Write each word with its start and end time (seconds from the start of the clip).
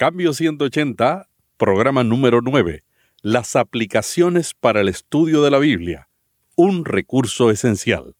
Cambio 0.00 0.32
180, 0.32 1.28
programa 1.58 2.02
número 2.02 2.40
9. 2.40 2.84
Las 3.20 3.54
aplicaciones 3.54 4.54
para 4.54 4.80
el 4.80 4.88
estudio 4.88 5.42
de 5.42 5.50
la 5.50 5.58
Biblia. 5.58 6.08
Un 6.56 6.86
recurso 6.86 7.50
esencial. 7.50 8.16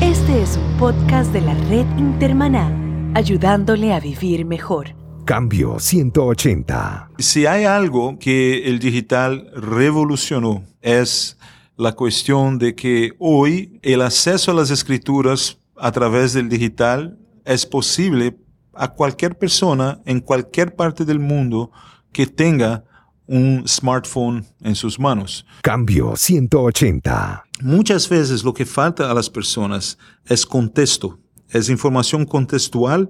Este 0.00 0.42
es 0.42 0.56
un 0.56 0.78
podcast 0.78 1.30
de 1.34 1.42
la 1.42 1.52
red 1.68 1.84
Intermaná, 1.98 3.12
ayudándole 3.14 3.92
a 3.92 4.00
vivir 4.00 4.46
mejor. 4.46 4.94
Cambio 5.26 5.78
180. 5.78 7.10
Si 7.18 7.44
hay 7.44 7.64
algo 7.64 8.18
que 8.18 8.70
el 8.70 8.78
digital 8.78 9.50
revolucionó 9.54 10.64
es 10.80 11.36
la 11.80 11.92
cuestión 11.92 12.58
de 12.58 12.74
que 12.74 13.12
hoy 13.18 13.80
el 13.80 14.02
acceso 14.02 14.50
a 14.50 14.54
las 14.54 14.70
escrituras 14.70 15.58
a 15.76 15.90
través 15.90 16.34
del 16.34 16.50
digital 16.50 17.18
es 17.46 17.64
posible 17.64 18.36
a 18.74 18.88
cualquier 18.88 19.38
persona 19.38 19.98
en 20.04 20.20
cualquier 20.20 20.76
parte 20.76 21.06
del 21.06 21.20
mundo 21.20 21.72
que 22.12 22.26
tenga 22.26 22.84
un 23.26 23.64
smartphone 23.66 24.44
en 24.60 24.74
sus 24.74 25.00
manos. 25.00 25.46
Cambio 25.62 26.16
180. 26.16 27.44
Muchas 27.62 28.10
veces 28.10 28.44
lo 28.44 28.52
que 28.52 28.66
falta 28.66 29.10
a 29.10 29.14
las 29.14 29.30
personas 29.30 29.96
es 30.26 30.44
contexto, 30.44 31.18
es 31.48 31.70
información 31.70 32.26
contextual 32.26 33.08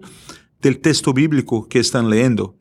del 0.62 0.78
texto 0.78 1.12
bíblico 1.12 1.66
que 1.66 1.80
están 1.80 2.08
leyendo. 2.08 2.54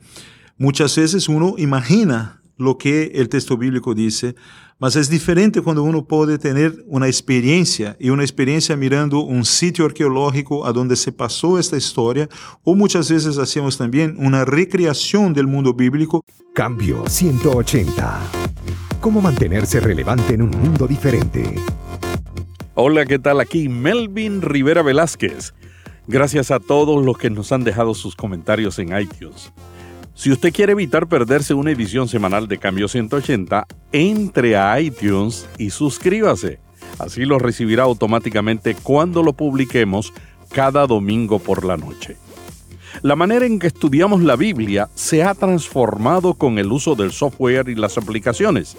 Muchas 0.57 0.95
veces 0.95 1.29
uno 1.29 1.53
imagina 1.59 2.38
lo 2.59 2.77
que 2.77 3.12
el 3.16 3.30
texto 3.30 3.58
bíblico 3.58 3.95
dice, 3.95 4.36
mas 4.80 4.95
es 4.95 5.09
diferente 5.09 5.62
cuando 5.62 5.81
uno 5.81 6.05
puede 6.05 6.38
tener 6.38 6.84
una 6.88 7.08
experiencia 7.08 7.95
y 7.99 8.09
una 8.12 8.23
experiencia 8.23 8.76
mirando 8.76 9.22
un 9.22 9.45
sitio 9.45 9.85
arqueológico 9.85 10.66
a 10.66 10.73
donde 10.73 10.96
se 10.96 11.12
pasó 11.12 11.57
esta 11.57 11.77
historia 11.77 12.29
o 12.63 12.76
muchas 12.76 13.10
veces 13.10 13.38
hacemos 13.38 13.77
también 13.77 14.16
una 14.20 14.46
recreación 14.46 15.34
del 15.34 15.48
mundo 15.48 15.74
bíblico. 15.74 16.24
Cambio 16.54 17.04
180. 17.07 18.20
¿Cómo 18.99 19.21
mantenerse 19.21 19.79
relevante 19.79 20.34
en 20.34 20.41
un 20.41 20.51
mundo 20.51 20.85
diferente? 20.85 21.55
Hola, 22.76 23.05
¿qué 23.05 23.20
tal? 23.20 23.40
Aquí 23.40 23.70
Melvin 23.70 24.41
Rivera 24.41 24.82
Velázquez. 24.82 25.54
Gracias 26.07 26.51
a 26.51 26.60
todos 26.60 27.05
los 27.05 27.18
que 27.18 27.29
nos 27.29 27.51
han 27.54 27.63
dejado 27.63 27.94
sus 27.94 28.16
comentarios 28.16 28.79
en 28.79 28.98
iTunes. 28.99 29.54
Si 30.20 30.34
usted 30.34 30.51
quiere 30.51 30.73
evitar 30.73 31.07
perderse 31.07 31.53
una 31.53 31.71
edición 31.71 32.09
semanal 32.09 32.49
de 32.49 32.57
Cambio 32.57 32.89
180, 32.89 33.65
entre 33.93 34.57
a 34.57 34.77
iTunes 34.81 35.48
y 35.57 35.70
suscríbase. 35.70 36.59
Así 36.98 37.23
lo 37.23 37.39
recibirá 37.39 37.84
automáticamente 37.84 38.76
cuando 38.76 39.23
lo 39.23 39.31
publiquemos 39.31 40.11
cada 40.49 40.85
domingo 40.87 41.39
por 41.39 41.63
la 41.63 41.77
noche. 41.77 42.17
La 43.01 43.15
manera 43.15 43.45
en 43.45 43.59
que 43.59 43.67
estudiamos 43.67 44.21
la 44.21 44.35
Biblia 44.35 44.89
se 44.93 45.23
ha 45.23 45.34
transformado 45.35 46.33
con 46.33 46.59
el 46.59 46.70
uso 46.70 46.95
del 46.95 47.13
software 47.13 47.70
y 47.70 47.76
las 47.76 47.98
aplicaciones. 47.98 48.76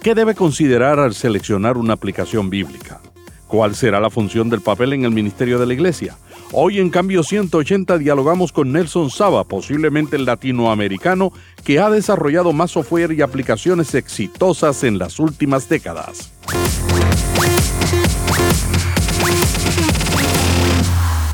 ¿Qué 0.00 0.14
debe 0.14 0.34
considerar 0.34 0.98
al 0.98 1.12
seleccionar 1.12 1.76
una 1.76 1.92
aplicación 1.92 2.48
bíblica? 2.48 3.02
¿Cuál 3.48 3.74
será 3.74 4.00
la 4.00 4.08
función 4.08 4.48
del 4.48 4.62
papel 4.62 4.94
en 4.94 5.04
el 5.04 5.10
ministerio 5.10 5.58
de 5.58 5.66
la 5.66 5.74
Iglesia? 5.74 6.16
Hoy 6.52 6.80
en 6.80 6.90
Cambio 6.90 7.22
180 7.22 7.98
dialogamos 7.98 8.50
con 8.50 8.72
Nelson 8.72 9.08
Saba, 9.10 9.44
posiblemente 9.44 10.16
el 10.16 10.24
latinoamericano 10.24 11.32
que 11.64 11.78
ha 11.78 11.90
desarrollado 11.90 12.52
más 12.52 12.72
software 12.72 13.12
y 13.12 13.22
aplicaciones 13.22 13.94
exitosas 13.94 14.82
en 14.82 14.98
las 14.98 15.20
últimas 15.20 15.68
décadas. 15.68 16.32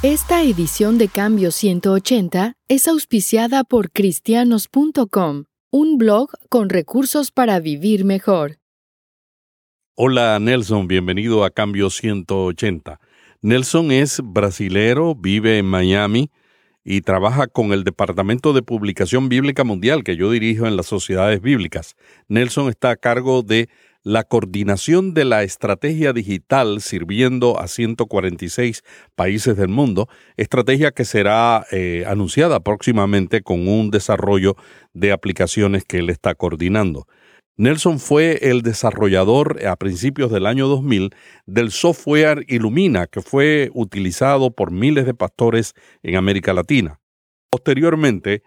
Esta 0.03 0.42
edición 0.42 0.98
de 0.98 1.09
Cambio 1.09 1.50
180 1.50 2.53
es 2.69 2.87
auspiciada 2.87 3.64
por 3.64 3.91
cristianos.com, 3.91 5.44
un 5.71 5.97
blog 5.97 6.28
con 6.50 6.69
recursos 6.69 7.31
para 7.31 7.59
vivir 7.59 8.04
mejor. 8.04 8.59
Hola 9.94 10.38
Nelson, 10.38 10.87
bienvenido 10.87 11.43
a 11.43 11.50
Cambio 11.50 11.88
180. 11.88 13.00
Nelson 13.42 13.91
es 13.92 14.20
brasilero, 14.24 15.14
vive 15.14 15.58
en 15.58 15.66
Miami 15.66 16.30
y 16.84 17.00
trabaja 17.00 17.47
con 17.48 17.72
el 17.72 17.84
Departamento 17.84 18.52
de 18.52 18.62
Publicación 18.62 19.28
Bíblica 19.28 19.64
Mundial 19.64 20.04
que 20.04 20.16
yo 20.16 20.30
dirijo 20.30 20.66
en 20.66 20.76
las 20.76 20.86
sociedades 20.86 21.42
bíblicas. 21.42 21.97
Nelson 22.28 22.69
está 22.69 22.91
a 22.91 22.97
cargo 22.97 23.42
de 23.42 23.69
la 24.02 24.22
coordinación 24.22 25.14
de 25.14 25.24
la 25.24 25.42
estrategia 25.42 26.12
digital 26.12 26.80
sirviendo 26.80 27.58
a 27.58 27.66
146 27.66 28.84
países 29.16 29.56
del 29.56 29.68
mundo, 29.68 30.08
estrategia 30.36 30.92
que 30.92 31.04
será 31.04 31.66
eh, 31.72 32.04
anunciada 32.06 32.60
próximamente 32.60 33.42
con 33.42 33.66
un 33.66 33.91
desarrollo 33.91 34.54
de 34.94 35.10
aplicaciones 35.10 35.84
que 35.84 35.98
él 35.98 36.08
está 36.08 36.36
coordinando. 36.36 37.08
Nelson 37.59 38.00
fue 38.00 38.50
el 38.50 38.61
desarrollador 38.61 39.67
a 39.67 39.77
principios 39.77 40.31
del 40.31 40.44
año 40.44 40.69
2000 40.69 41.15
del 41.47 41.71
software 41.71 42.44
Illumina, 42.49 43.06
que 43.06 43.22
fue 43.22 43.71
utilizado 43.72 44.50
por 44.50 44.71
miles 44.71 45.06
de 45.06 45.15
pastores 45.15 45.72
en 46.03 46.16
América 46.16 46.53
Latina. 46.53 47.00
Posteriormente, 47.49 48.43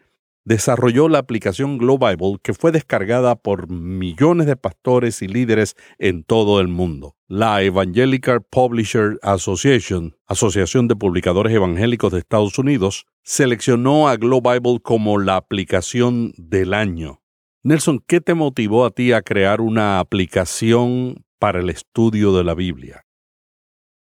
desarrolló 0.45 1.09
la 1.09 1.17
aplicación 1.17 1.79
Glow 1.79 1.97
Bible, 1.97 2.37
que 2.43 2.53
fue 2.53 2.71
descargada 2.71 3.35
por 3.35 3.67
millones 3.67 4.45
de 4.45 4.55
pastores 4.55 5.23
y 5.23 5.27
líderes 5.27 5.75
en 5.97 6.23
todo 6.23 6.59
el 6.59 6.67
mundo. 6.67 7.15
La 7.27 7.63
Evangelical 7.63 8.43
Publisher 8.43 9.17
Association, 9.23 10.17
Asociación 10.27 10.87
de 10.87 10.95
Publicadores 10.95 11.51
Evangélicos 11.51 12.11
de 12.11 12.19
Estados 12.19 12.59
Unidos, 12.59 13.07
seleccionó 13.23 14.07
a 14.07 14.17
Glow 14.17 14.41
Bible 14.41 14.79
como 14.83 15.17
la 15.17 15.35
aplicación 15.35 16.31
del 16.37 16.75
año. 16.75 17.21
Nelson, 17.69 18.03
¿qué 18.07 18.19
te 18.19 18.33
motivó 18.33 18.83
a 18.83 18.89
ti 18.89 19.11
a 19.11 19.21
crear 19.21 19.61
una 19.61 19.99
aplicación 19.99 21.23
para 21.37 21.59
el 21.59 21.69
estudio 21.69 22.35
de 22.35 22.43
la 22.43 22.55
Biblia? 22.55 23.05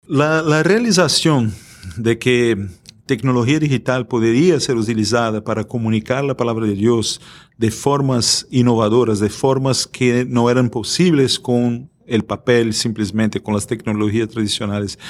La, 0.07 0.63
realización 0.63 1.53
de 1.97 2.21
que 2.21 2.69
tecnología 3.07 3.59
digital 3.59 4.07
podría 4.07 4.61
ser 4.61 4.77
utilizada 4.77 5.43
para 5.43 5.65
comunicar 5.65 6.23
la 6.23 6.37
palabra 6.37 6.67
de 6.67 6.75
Dios 6.75 7.21
de 7.57 7.73
formas 7.73 8.47
innovadoras, 8.53 9.19
de 9.19 9.29
formas 9.29 9.89
que 9.89 10.25
no 10.25 10.51
eran 10.51 10.71
posibles 10.71 11.41
con 11.41 11.91
el 12.07 12.25
papel, 12.25 12.73
simplemente 12.73 13.43
con 13.43 13.55
las 13.55 13.67
tecnologías 13.67 14.29
tradicionales. 14.29 15.01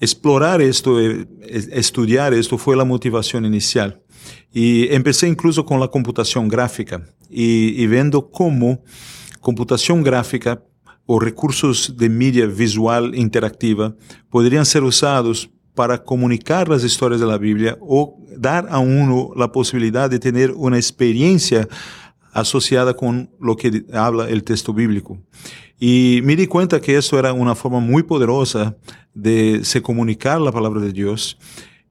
Explorar 0.00 0.60
esto, 0.60 1.00
eh, 1.00 1.26
estudiar 1.72 2.34
esto 2.34 2.58
fue 2.58 2.76
la 2.76 2.84
motivación 2.84 3.44
inicial. 3.44 4.02
Y 4.52 4.92
empecé 4.94 5.28
incluso 5.28 5.64
con 5.64 5.80
la 5.80 5.88
computación 5.88 6.48
gráfica 6.48 7.02
y, 7.30 7.82
y 7.82 7.86
viendo 7.86 8.30
cómo 8.30 8.82
computación 9.40 10.02
gráfica 10.02 10.62
o 11.06 11.20
recursos 11.20 11.96
de 11.96 12.08
media 12.08 12.46
visual 12.46 13.14
interactiva 13.14 13.94
podrían 14.28 14.66
ser 14.66 14.82
usados 14.82 15.48
para 15.74 16.02
comunicar 16.02 16.68
las 16.68 16.82
historias 16.82 17.20
de 17.20 17.26
la 17.26 17.38
Biblia 17.38 17.78
o 17.80 18.18
dar 18.36 18.66
a 18.70 18.78
uno 18.78 19.30
la 19.36 19.52
posibilidad 19.52 20.10
de 20.10 20.18
tener 20.18 20.50
una 20.52 20.76
experiencia 20.76 21.68
asociada 22.36 22.94
con 22.94 23.30
lo 23.40 23.56
que 23.56 23.84
habla 23.92 24.28
el 24.28 24.44
texto 24.44 24.74
bíblico. 24.74 25.18
Y 25.78 26.20
me 26.22 26.36
di 26.36 26.46
cuenta 26.46 26.80
que 26.80 26.96
esto 26.96 27.18
era 27.18 27.32
una 27.32 27.54
forma 27.54 27.80
muy 27.80 28.02
poderosa 28.02 28.76
de 29.14 29.64
se 29.64 29.80
comunicar 29.80 30.40
la 30.40 30.52
palabra 30.52 30.80
de 30.80 30.92
Dios 30.92 31.38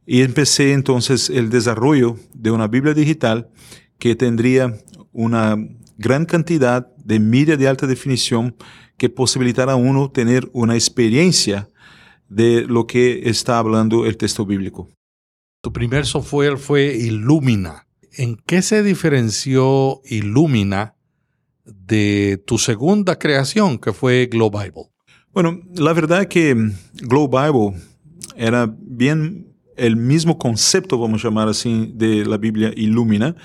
y 0.05 0.21
empecé 0.21 0.73
entonces 0.73 1.31
el 1.31 1.49
desarrollo 1.49 2.17
de 2.33 2.51
una 2.51 2.67
Biblia 2.67 2.93
digital 2.93 3.49
que 3.97 4.15
tendría 4.15 4.77
una 5.11 5.57
gran 5.97 6.25
cantidad 6.25 6.95
de 6.97 7.19
media 7.19 7.57
de 7.57 7.67
alta 7.67 7.87
definición 7.87 8.55
que 8.97 9.09
posibilitara 9.09 9.73
a 9.73 9.77
uno 9.77 10.11
tener 10.11 10.47
una 10.53 10.75
experiencia 10.75 11.69
de 12.29 12.65
lo 12.67 12.85
que 12.85 13.29
está 13.29 13.57
hablando 13.57 14.05
el 14.05 14.17
texto 14.17 14.45
bíblico. 14.45 14.89
Tu 15.61 15.73
primer 15.73 16.05
software 16.05 16.57
fue 16.57 16.95
Illumina. 16.95 17.84
¿En 18.17 18.37
qué 18.37 18.61
se 18.61 18.81
diferenció 18.81 20.01
Illumina 20.05 20.95
de 21.65 22.41
tu 22.45 22.57
segunda 22.57 23.19
creación, 23.19 23.77
que 23.77 23.91
fue 23.91 24.27
Glow 24.27 24.49
Bible? 24.49 24.89
Bueno, 25.33 25.59
la 25.75 25.91
verdad 25.91 26.21
es 26.21 26.27
que 26.27 26.55
Glow 26.93 27.27
Bible 27.27 27.81
era 28.37 28.73
bien 28.79 29.53
el 29.75 29.97
mismo 29.97 30.37
concepto, 30.37 30.97
vamos 30.97 31.25
a 31.25 31.27
llamar 31.27 31.49
así, 31.49 31.91
de 31.93 32.25
la 32.25 32.37
Biblia 32.37 32.71
Illumina, 32.73 33.35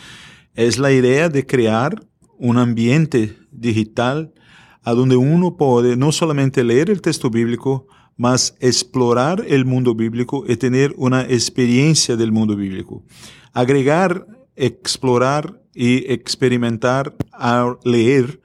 es 0.54 0.78
la 0.78 0.92
idea 0.92 1.28
de 1.28 1.44
crear 1.44 2.06
un 2.38 2.56
ambiente 2.56 3.36
digital 3.50 4.32
a 4.82 4.92
donde 4.92 5.16
uno 5.16 5.56
puede 5.56 5.96
no 5.96 6.12
solamente 6.12 6.62
leer 6.62 6.90
el 6.90 7.02
texto 7.02 7.28
bíblico, 7.28 7.88
mas 8.16 8.54
explorar 8.60 9.44
el 9.48 9.64
mundo 9.64 9.96
bíblico 9.96 10.44
y 10.46 10.56
tener 10.56 10.94
una 10.96 11.22
experiencia 11.22 12.16
del 12.16 12.30
mundo 12.30 12.54
bíblico. 12.54 13.02
Agregar, 13.52 14.26
explorar 14.64 15.60
y 15.74 16.12
experimentar 16.12 17.14
al 17.32 17.78
leer 17.84 18.40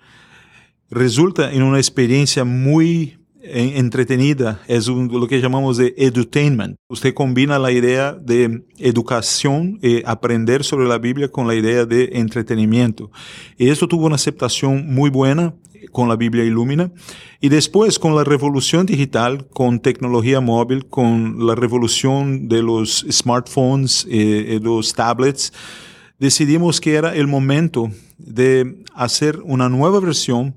resulta 0.89 1.51
en 1.51 1.63
una 1.63 1.77
experiencia 1.77 2.43
muy 2.43 3.17
entretenida, 3.47 4.61
es 4.67 4.87
lo 4.87 5.27
que 5.27 5.39
llamamos 5.39 5.77
de 5.77 5.93
edutainment. 5.97 6.77
Usted 6.87 7.13
combina 7.13 7.59
la 7.59 7.71
idea 7.71 8.13
de 8.13 8.63
educación, 8.79 9.79
y 9.81 10.01
aprender 10.05 10.63
sobre 10.63 10.87
la 10.87 10.97
Biblia 10.97 11.29
con 11.29 11.47
la 11.47 11.53
idea 11.53 11.85
de 11.85 12.09
entretenimiento. 12.13 13.11
Y 13.57 13.69
esto 13.69 13.87
tuvo 13.87 14.07
una 14.07 14.15
aceptación 14.15 14.91
muy 14.91 15.09
buena 15.09 15.53
con 15.91 16.09
la 16.09 16.15
Biblia 16.15 16.43
Ilumina. 16.43 16.91
Y 17.39 17.49
después 17.49 17.99
con 17.99 18.15
la 18.15 18.23
revolución 18.23 18.87
digital, 18.87 19.47
con 19.49 19.79
tecnología 19.79 20.41
móvil, 20.41 20.87
con 20.87 21.45
la 21.45 21.53
revolución 21.53 22.47
de 22.47 22.63
los 22.63 23.05
smartphones, 23.11 24.07
y 24.09 24.59
los 24.59 24.93
tablets, 24.93 25.53
decidimos 26.19 26.81
que 26.81 26.95
era 26.95 27.15
el 27.15 27.27
momento 27.27 27.91
de 28.17 28.83
hacer 28.93 29.39
una 29.43 29.69
nueva 29.69 29.99
versión 29.99 30.55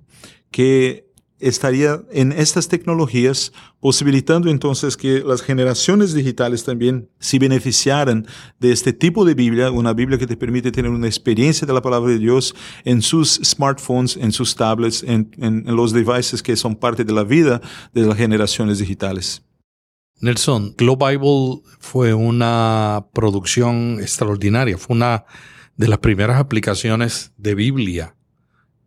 que 0.50 1.08
estaría 1.40 2.02
en 2.10 2.32
estas 2.32 2.68
tecnologías, 2.68 3.52
posibilitando 3.80 4.50
entonces 4.50 4.96
que 4.96 5.20
las 5.20 5.42
generaciones 5.42 6.12
digitales 6.12 6.64
también 6.64 7.08
se 7.20 7.38
beneficiaran 7.38 8.26
de 8.58 8.72
este 8.72 8.92
tipo 8.92 9.24
de 9.24 9.34
Biblia, 9.34 9.70
una 9.70 9.92
Biblia 9.92 10.18
que 10.18 10.26
te 10.26 10.36
permite 10.36 10.72
tener 10.72 10.90
una 10.90 11.06
experiencia 11.06 11.66
de 11.66 11.72
la 11.72 11.82
palabra 11.82 12.10
de 12.10 12.18
Dios 12.18 12.54
en 12.84 13.02
sus 13.02 13.40
smartphones, 13.44 14.16
en 14.16 14.32
sus 14.32 14.56
tablets, 14.56 15.04
en, 15.04 15.30
los 15.66 15.92
devices 15.92 16.42
que 16.42 16.56
son 16.56 16.74
parte 16.74 17.04
de 17.04 17.12
la 17.12 17.24
vida 17.24 17.60
de 17.92 18.02
las 18.02 18.16
generaciones 18.16 18.78
digitales. 18.78 19.42
Nelson, 20.20 20.74
Glow 20.76 20.96
Bible 20.96 21.62
fue 21.78 22.14
una 22.14 23.06
producción 23.12 23.98
extraordinaria, 24.00 24.76
fue 24.78 24.96
una 24.96 25.24
de 25.76 25.88
las 25.88 25.98
primeras 25.98 26.40
aplicaciones 26.40 27.32
de 27.36 27.54
Biblia 27.54 28.16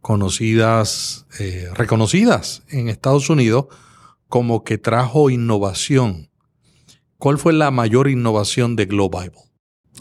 conocidas, 0.01 1.25
eh, 1.39 1.69
reconocidas 1.73 2.63
en 2.69 2.89
Estados 2.89 3.29
Unidos 3.29 3.67
como 4.27 4.63
que 4.63 4.77
trajo 4.77 5.29
innovación. 5.29 6.29
¿Cuál 7.17 7.37
fue 7.37 7.53
la 7.53 7.71
mayor 7.71 8.09
innovación 8.09 8.75
de 8.75 8.85
Glow 8.85 9.09
Bible? 9.09 9.51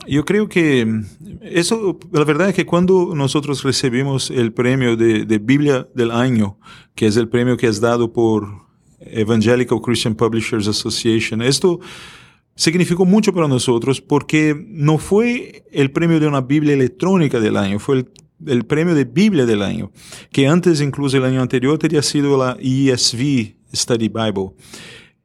Yo 0.08 0.24
creo 0.24 0.48
que 0.48 1.02
eso, 1.42 1.98
la 2.12 2.24
verdad 2.24 2.48
es 2.48 2.54
que 2.54 2.64
cuando 2.64 3.12
nosotros 3.14 3.62
recibimos 3.62 4.30
el 4.30 4.52
premio 4.52 4.96
de, 4.96 5.26
de, 5.26 5.38
Biblia 5.38 5.86
del 5.94 6.10
año, 6.10 6.58
que 6.94 7.06
es 7.06 7.16
el 7.16 7.28
premio 7.28 7.56
que 7.56 7.66
es 7.66 7.80
dado 7.80 8.12
por 8.12 8.69
Evangelical 9.00 9.80
Christian 9.80 10.14
Publishers 10.14 10.68
Association, 10.68 11.42
esto 11.42 11.80
significó 12.54 13.04
mucho 13.04 13.32
para 13.32 13.48
nosotros 13.48 14.00
porque 14.00 14.54
no 14.68 14.98
fue 14.98 15.64
el 15.72 15.90
premio 15.90 16.20
de 16.20 16.26
una 16.26 16.42
Biblia 16.42 16.74
electrónica 16.74 17.40
del 17.40 17.56
año, 17.56 17.78
fue 17.78 17.96
el 17.98 18.12
el 18.46 18.64
premio 18.64 18.94
de 18.94 19.04
Biblia 19.04 19.46
del 19.46 19.62
año, 19.62 19.92
que 20.32 20.48
antes 20.48 20.80
incluso 20.80 21.16
el 21.16 21.24
año 21.24 21.42
anterior 21.42 21.78
tenía 21.78 22.02
sido 22.02 22.36
la 22.36 22.56
ESV 22.60 23.54
Study 23.74 24.08
Bible. 24.08 24.52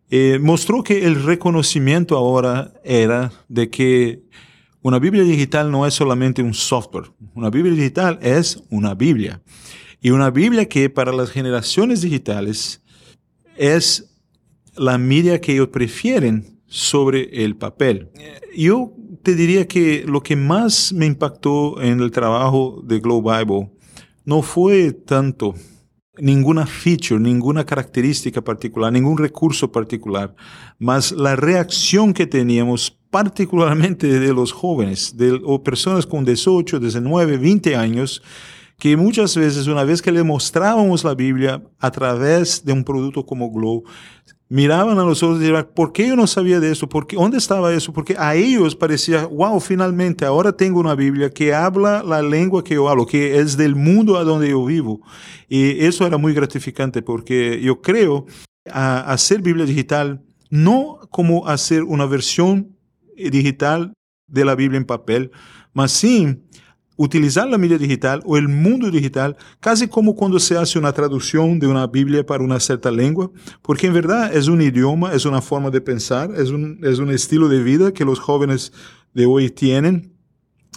Eh, 0.10 0.40
mostró 0.42 0.84
que 0.84 1.06
el 1.06 1.24
reconocimiento 1.24 2.18
ahora 2.18 2.74
era 2.84 3.32
de 3.48 3.70
que 3.70 4.24
una 4.82 5.00
Biblia 5.00 5.24
digital 5.24 5.72
no 5.72 5.86
es 5.88 5.96
solamente 5.96 6.44
un 6.44 6.54
software, 6.54 7.12
una 7.34 7.50
Biblia 7.50 7.74
digital 7.74 8.20
es 8.22 8.62
una 8.70 8.94
Biblia. 8.94 9.42
Y 10.02 10.12
una 10.12 10.30
Biblia 10.30 10.66
que 10.66 10.90
para 10.92 11.12
las 11.12 11.32
generaciones 11.32 12.02
digitales 12.02 12.84
es 13.58 14.12
la 14.76 14.98
media 14.98 15.40
que 15.40 15.54
ellos 15.54 15.70
prefieren 15.70 16.60
sobre 16.68 17.44
el 17.44 17.56
papel. 17.56 18.10
Yo 18.56 18.94
te 19.24 19.36
diría 19.36 19.68
que 19.68 20.04
lo 20.08 20.22
que 20.22 20.36
más 20.36 20.94
me 20.94 21.06
impactó 21.06 21.82
en 21.82 22.00
el 22.00 22.12
trabajo 22.12 22.82
de 22.86 23.00
Glow 23.00 23.22
Bible 23.22 23.72
no 24.26 24.42
fue 24.42 24.92
tanto 24.92 25.56
ninguna 26.18 26.66
feature, 26.66 27.20
ninguna 27.20 27.66
característica 27.66 28.42
particular, 28.42 28.92
ningún 28.92 29.18
recurso 29.18 29.72
particular, 29.72 30.36
más 30.80 31.12
la 31.12 31.36
reacción 31.36 32.14
que 32.14 32.28
teníamos 32.28 32.98
particularmente 33.10 34.20
de 34.20 34.34
los 34.34 34.52
jóvenes, 34.52 35.16
de, 35.18 35.40
o 35.44 35.64
personas 35.64 36.06
con 36.06 36.26
18, 36.26 36.80
19, 36.80 37.38
20 37.38 37.76
años, 37.76 38.22
que 38.78 38.98
muchas 38.98 39.36
veces 39.36 39.68
una 39.68 39.84
vez 39.84 40.02
que 40.02 40.12
le 40.12 40.24
mostrábamos 40.24 41.04
la 41.04 41.16
Biblia 41.16 41.64
a 41.80 41.92
través 41.92 42.64
de 42.64 42.74
un 42.74 42.84
producto 42.84 43.26
como 43.26 43.50
Glow, 43.50 43.84
miraban 44.48 45.00
a 45.00 45.04
nosotros 45.04 45.40
y 45.40 45.46
decían, 45.48 45.68
¿por 45.74 45.92
qué 45.92 46.08
yo 46.08 46.16
no 46.16 46.28
sabía 46.28 46.60
de 46.60 46.72
eso? 46.72 46.88
¿Por 46.88 47.08
qué? 47.08 47.16
¿Dónde 47.16 47.38
estaba 47.38 47.74
eso? 47.74 47.94
Porque 47.94 48.16
a 48.18 48.36
ellos 48.36 48.76
parecía, 48.76 49.26
wow, 49.26 49.60
finalmente 49.60 50.26
ahora 50.26 50.52
tengo 50.52 50.80
una 50.80 50.94
Biblia 50.96 51.30
que 51.30 51.54
habla 51.54 52.04
la 52.04 52.22
lengua 52.22 52.64
que 52.64 52.76
yo 52.76 52.88
hablo, 52.90 53.06
que 53.06 53.40
es 53.40 53.58
del 53.58 53.76
mundo 53.76 54.18
a 54.18 54.24
donde 54.24 54.50
yo 54.50 54.64
vivo. 54.66 55.02
Y 55.48 55.84
eso 55.86 56.06
era 56.06 56.18
muy 56.18 56.34
gratificante 56.34 57.02
porque 57.02 57.60
yo 57.62 57.82
creo 57.82 58.26
a 58.72 59.12
hacer 59.12 59.42
Biblia 59.42 59.66
digital 59.66 60.22
no 60.50 61.00
como 61.12 61.48
hacer 61.48 61.84
una 61.84 62.06
versión 62.06 62.78
digital 63.16 63.94
de 64.28 64.46
la 64.46 64.56
Biblia 64.56 64.78
en 64.78 64.86
papel, 64.86 65.32
mas 65.74 65.92
sí 65.92 66.40
utilizar 66.98 67.48
la 67.48 67.58
media 67.58 67.78
digital 67.78 68.22
o 68.26 68.38
el 68.38 68.48
mundo 68.48 68.90
digital 68.90 69.36
casi 69.60 69.88
como 69.88 70.16
cuando 70.16 70.40
se 70.40 70.58
hace 70.58 70.80
una 70.80 70.94
traducción 70.94 71.60
de 71.60 71.68
una 71.68 71.88
Biblia 71.88 72.26
para 72.26 72.44
una 72.44 72.60
cierta 72.60 72.92
lengua, 72.92 73.32
porque 73.62 73.88
en 73.88 73.94
verdad 73.94 74.36
es 74.36 74.48
un 74.48 74.62
idioma, 74.62 75.14
es 75.14 75.26
una 75.26 75.42
forma 75.42 75.70
de 75.70 75.82
pensar, 75.82 76.32
es 76.36 76.50
un, 76.50 76.80
es 76.84 77.00
un 77.00 77.12
estilo 77.12 77.48
de 77.50 77.64
vida 77.64 77.92
que 77.92 78.06
los 78.06 78.20
jóvenes 78.20 78.72
de 79.14 79.26
hoy 79.26 79.50
tienen. 79.50 80.14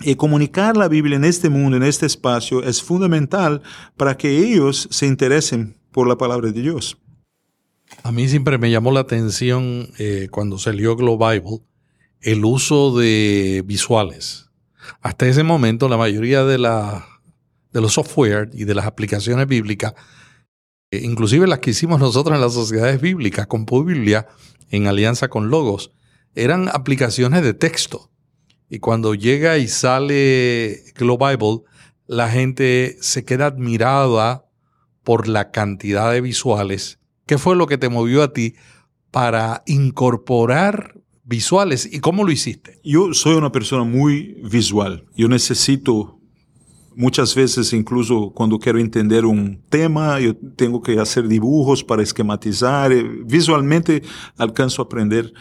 Y 0.01 0.15
comunicar 0.15 0.77
la 0.77 0.87
Biblia 0.87 1.17
en 1.17 1.25
este 1.25 1.49
mundo, 1.49 1.77
en 1.77 1.83
este 1.83 2.07
espacio, 2.07 2.63
es 2.63 2.81
fundamental 2.81 3.63
para 3.97 4.17
que 4.17 4.39
ellos 4.39 4.87
se 4.93 5.07
interesen 5.07 5.77
por 5.91 6.07
la 6.07 6.17
palabra 6.17 6.53
de 6.53 6.63
Dios. 6.63 6.99
A 8.05 8.13
mí 8.13 8.29
siempre 8.29 8.59
me 8.59 8.71
llamó 8.71 8.93
la 8.93 9.01
atención 9.01 9.89
eh, 9.99 10.29
cuando 10.31 10.59
salió 10.59 10.95
Glow 10.95 11.19
Bible 11.19 11.65
el 12.21 12.45
uso 12.45 12.97
de 12.97 13.63
visuales 13.67 14.48
hasta 15.01 15.27
ese 15.27 15.43
momento, 15.43 15.89
la 15.89 15.97
mayoría 15.97 16.45
de, 16.45 16.59
la, 16.59 17.07
de 17.73 17.81
los 17.81 17.93
software 17.95 18.51
y 18.53 18.65
de 18.65 18.75
las 18.75 18.87
aplicaciones 18.87 19.47
bíblicas, 19.47 19.95
eh, 20.91 21.01
inclusive 21.03 21.47
las 21.47 21.59
que 21.59 21.71
hicimos 21.71 22.01
nosotros 22.01 22.35
en 22.35 22.41
las 22.41 22.55
sociedades 22.55 23.01
bíblicas, 23.01 23.47
con 23.47 23.67
Biblia, 23.67 24.27
en 24.71 24.87
alianza 24.87 25.29
con 25.29 25.51
Logos, 25.51 25.93
eran 26.35 26.69
aplicaciones 26.69 27.43
de 27.43 27.55
texto. 27.55 28.11
Y 28.69 28.81
cuando 28.81 29.15
llega 29.15 29.59
y 29.59 29.69
sale 29.69 30.85
Glow 30.95 31.19
Bible, 31.19 31.63
la 32.07 32.29
gente 32.29 32.97
se 33.01 33.25
queda 33.25 33.47
admirada 33.47 34.47
por 35.03 35.27
la 35.29 35.51
cantidad 35.51 36.13
de 36.13 36.21
visuales. 36.21 36.99
¿Qué 37.27 37.39
fue 37.39 37.57
lo 37.57 37.67
que 37.67 37.79
te 37.79 37.89
movió 37.89 38.23
a 38.23 38.33
ti 38.33 38.57
para 39.11 39.63
incorporar 39.67 40.98
visuales 41.29 41.89
y 41.93 42.01
cómo 42.01 42.25
lo 42.25 42.33
hiciste? 42.33 42.81
Yo 42.83 43.13
soy 43.13 43.35
una 43.35 43.53
persona 43.53 43.85
muy 43.85 44.41
visual. 44.51 45.05
Yo 45.15 45.29
necesito 45.29 46.19
muchas 46.97 47.35
veces, 47.35 47.73
incluso 47.75 48.31
cuando 48.35 48.59
quiero 48.59 48.79
entender 48.79 49.27
un 49.27 49.61
tema, 49.69 50.19
yo 50.19 50.35
tengo 50.57 50.81
que 50.83 50.99
hacer 50.99 51.29
dibujos 51.29 51.85
para 51.85 52.03
esquematizar. 52.03 52.93
Visualmente 53.27 54.03
alcanzo 54.39 54.83
a 54.83 54.87
aprender 54.87 55.33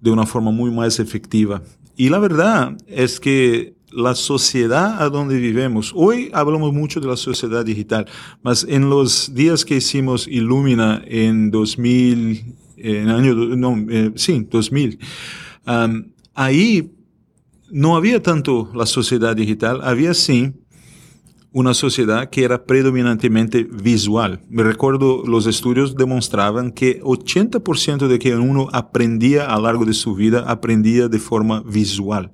de 0.00 0.10
una 0.10 0.24
forma 0.24 0.50
muy 0.50 0.70
más 0.70 0.98
efectiva. 0.98 1.62
Y 1.96 2.08
la 2.08 2.18
verdad 2.18 2.76
es 2.86 3.20
que 3.20 3.74
la 3.92 4.14
sociedad 4.14 5.02
a 5.02 5.10
donde 5.10 5.38
vivimos, 5.38 5.92
hoy 5.94 6.30
hablamos 6.32 6.72
mucho 6.72 6.98
de 6.98 7.08
la 7.08 7.16
sociedad 7.16 7.64
digital, 7.64 8.06
mas 8.42 8.64
en 8.66 8.88
los 8.88 9.34
días 9.34 9.64
que 9.64 9.76
hicimos 9.76 10.26
Illumina 10.26 11.02
en 11.06 11.50
2000, 11.50 12.54
en 12.82 13.08
el 13.08 13.10
año, 13.10 13.34
no, 13.34 13.76
eh, 13.88 14.12
sí, 14.16 14.46
2000, 14.50 14.98
um, 15.66 16.04
ahí 16.34 16.92
no 17.70 17.96
había 17.96 18.22
tanto 18.22 18.70
la 18.74 18.86
sociedad 18.86 19.36
digital, 19.36 19.80
había 19.82 20.14
sí 20.14 20.52
una 21.52 21.74
sociedad 21.74 22.30
que 22.30 22.44
era 22.44 22.64
predominantemente 22.64 23.64
visual. 23.64 24.40
Me 24.48 24.62
recuerdo, 24.62 25.24
los 25.26 25.46
estudios 25.46 25.96
demostraban 25.96 26.70
que 26.70 27.00
80% 27.02 28.06
de 28.06 28.18
que 28.18 28.36
uno 28.36 28.68
aprendía 28.72 29.46
a 29.46 29.56
lo 29.56 29.62
largo 29.62 29.84
de 29.84 29.94
su 29.94 30.14
vida, 30.14 30.44
aprendía 30.46 31.08
de 31.08 31.18
forma 31.18 31.62
visual. 31.62 32.30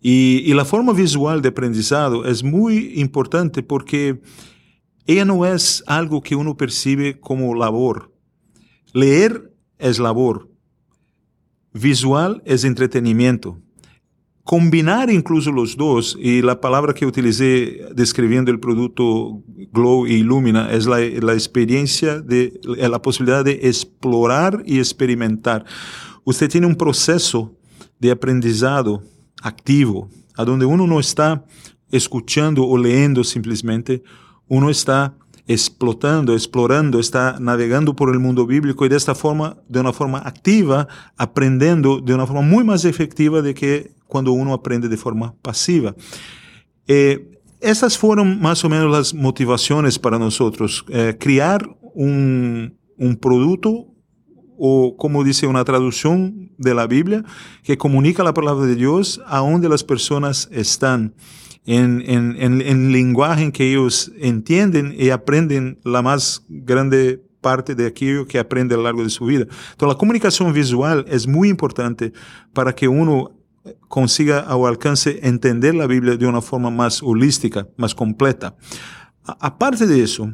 Y, 0.00 0.42
y 0.46 0.54
la 0.54 0.64
forma 0.64 0.92
visual 0.92 1.42
de 1.42 1.50
aprendizado 1.50 2.24
es 2.24 2.42
muy 2.42 2.94
importante 2.96 3.62
porque 3.62 4.20
ella 5.06 5.24
no 5.24 5.44
es 5.44 5.82
algo 5.86 6.22
que 6.22 6.36
uno 6.36 6.56
percibe 6.56 7.18
como 7.20 7.54
labor. 7.54 8.12
Leer 8.92 9.47
es 9.78 9.98
labor. 9.98 10.48
Visual 11.72 12.42
es 12.44 12.64
entretenimiento. 12.64 13.58
Combinar 14.42 15.10
incluso 15.10 15.52
los 15.52 15.76
dos, 15.76 16.16
y 16.18 16.40
la 16.40 16.58
palabra 16.58 16.94
que 16.94 17.04
utilicé 17.04 17.86
describiendo 17.94 18.50
el 18.50 18.58
producto 18.58 19.42
Glow 19.72 20.06
y 20.06 20.14
Illumina 20.14 20.72
es 20.72 20.86
la, 20.86 21.02
experiencia 21.02 22.20
de 22.20 22.58
la 22.64 23.02
posibilidad 23.02 23.44
de 23.44 23.60
explorar 23.64 24.62
y 24.64 24.78
experimentar. 24.78 25.66
Usted 26.24 26.48
tiene 26.48 26.66
un 26.66 26.76
proceso 26.76 27.54
de 27.98 28.10
aprendizado 28.10 29.02
activo, 29.42 30.08
a 30.34 30.46
donde 30.46 30.64
uno 30.64 30.86
no 30.86 30.98
está 30.98 31.44
escuchando 31.90 32.64
o 32.64 32.78
leyendo 32.78 33.24
simplemente, 33.24 34.02
uno 34.46 34.70
está 34.70 35.14
explotando, 35.48 36.34
explorando, 36.34 37.00
está 37.00 37.38
navegando 37.40 37.96
por 37.96 38.10
el 38.10 38.20
mundo 38.20 38.46
bíblico 38.46 38.84
y 38.84 38.90
de 38.90 38.96
esta 38.96 39.14
forma, 39.14 39.56
de 39.66 39.80
una 39.80 39.94
forma 39.94 40.18
activa, 40.18 40.86
aprendiendo 41.16 42.00
de 42.00 42.14
una 42.14 42.26
forma 42.26 42.42
muy 42.42 42.64
más 42.64 42.84
efectiva 42.84 43.40
de 43.40 43.54
que 43.54 43.92
cuando 44.06 44.32
uno 44.32 44.52
aprende 44.52 44.88
de 44.88 44.96
forma 44.98 45.34
pasiva. 45.40 45.94
Eh, 46.86 47.40
esas 47.60 47.96
fueron 47.96 48.40
más 48.40 48.62
o 48.64 48.68
menos 48.68 48.92
las 48.92 49.14
motivaciones 49.14 49.98
para 49.98 50.18
nosotros, 50.18 50.84
eh, 50.90 51.16
crear 51.18 51.66
un, 51.94 52.78
un 52.98 53.16
producto 53.16 53.86
o 54.58 54.96
como 54.98 55.24
dice 55.24 55.46
una 55.46 55.64
traducción 55.64 56.52
de 56.58 56.74
la 56.74 56.86
Biblia, 56.86 57.24
que 57.62 57.78
comunica 57.78 58.22
la 58.22 58.34
palabra 58.34 58.66
de 58.66 58.74
Dios 58.74 59.20
a 59.26 59.38
donde 59.38 59.68
las 59.68 59.82
personas 59.82 60.48
están 60.52 61.14
en, 61.68 62.02
en, 62.06 62.34
en, 62.40 62.62
en 62.62 62.92
lenguaje 62.92 63.42
en 63.42 63.52
que 63.52 63.70
ellos 63.70 64.10
entienden 64.18 64.94
y 64.98 65.10
aprenden 65.10 65.78
la 65.84 66.00
más 66.00 66.42
grande 66.48 67.22
parte 67.42 67.74
de 67.74 67.86
aquello 67.86 68.26
que 68.26 68.38
aprende 68.38 68.74
a 68.74 68.78
lo 68.78 68.84
largo 68.84 69.04
de 69.04 69.10
su 69.10 69.26
vida. 69.26 69.42
Entonces, 69.42 69.88
la 69.88 69.98
comunicación 69.98 70.50
visual 70.54 71.04
es 71.08 71.26
muy 71.26 71.50
importante 71.50 72.14
para 72.54 72.74
que 72.74 72.88
uno 72.88 73.32
consiga 73.86 74.56
o 74.56 74.66
alcance 74.66 75.20
entender 75.22 75.74
la 75.74 75.86
Biblia 75.86 76.16
de 76.16 76.26
una 76.26 76.40
forma 76.40 76.70
más 76.70 77.02
holística, 77.02 77.68
más 77.76 77.94
completa. 77.94 78.56
aparte 79.22 79.86
de 79.86 80.02
eso, 80.02 80.32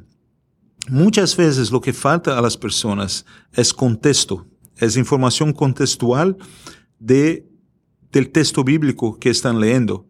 muchas 0.89 1.37
veces 1.37 1.73
lo 1.73 1.81
que 1.81 1.93
falta 1.93 2.39
a 2.39 2.43
las 2.43 2.57
personas 2.57 3.27
es 3.53 3.75
contexto, 3.75 4.47
es 4.77 4.97
información 4.97 5.53
contextual 5.53 6.37
de, 7.01 7.45
del 8.13 8.31
texto 8.31 8.63
bíblico 8.63 9.19
que 9.19 9.31
están 9.31 9.59
leyendo. 9.59 10.07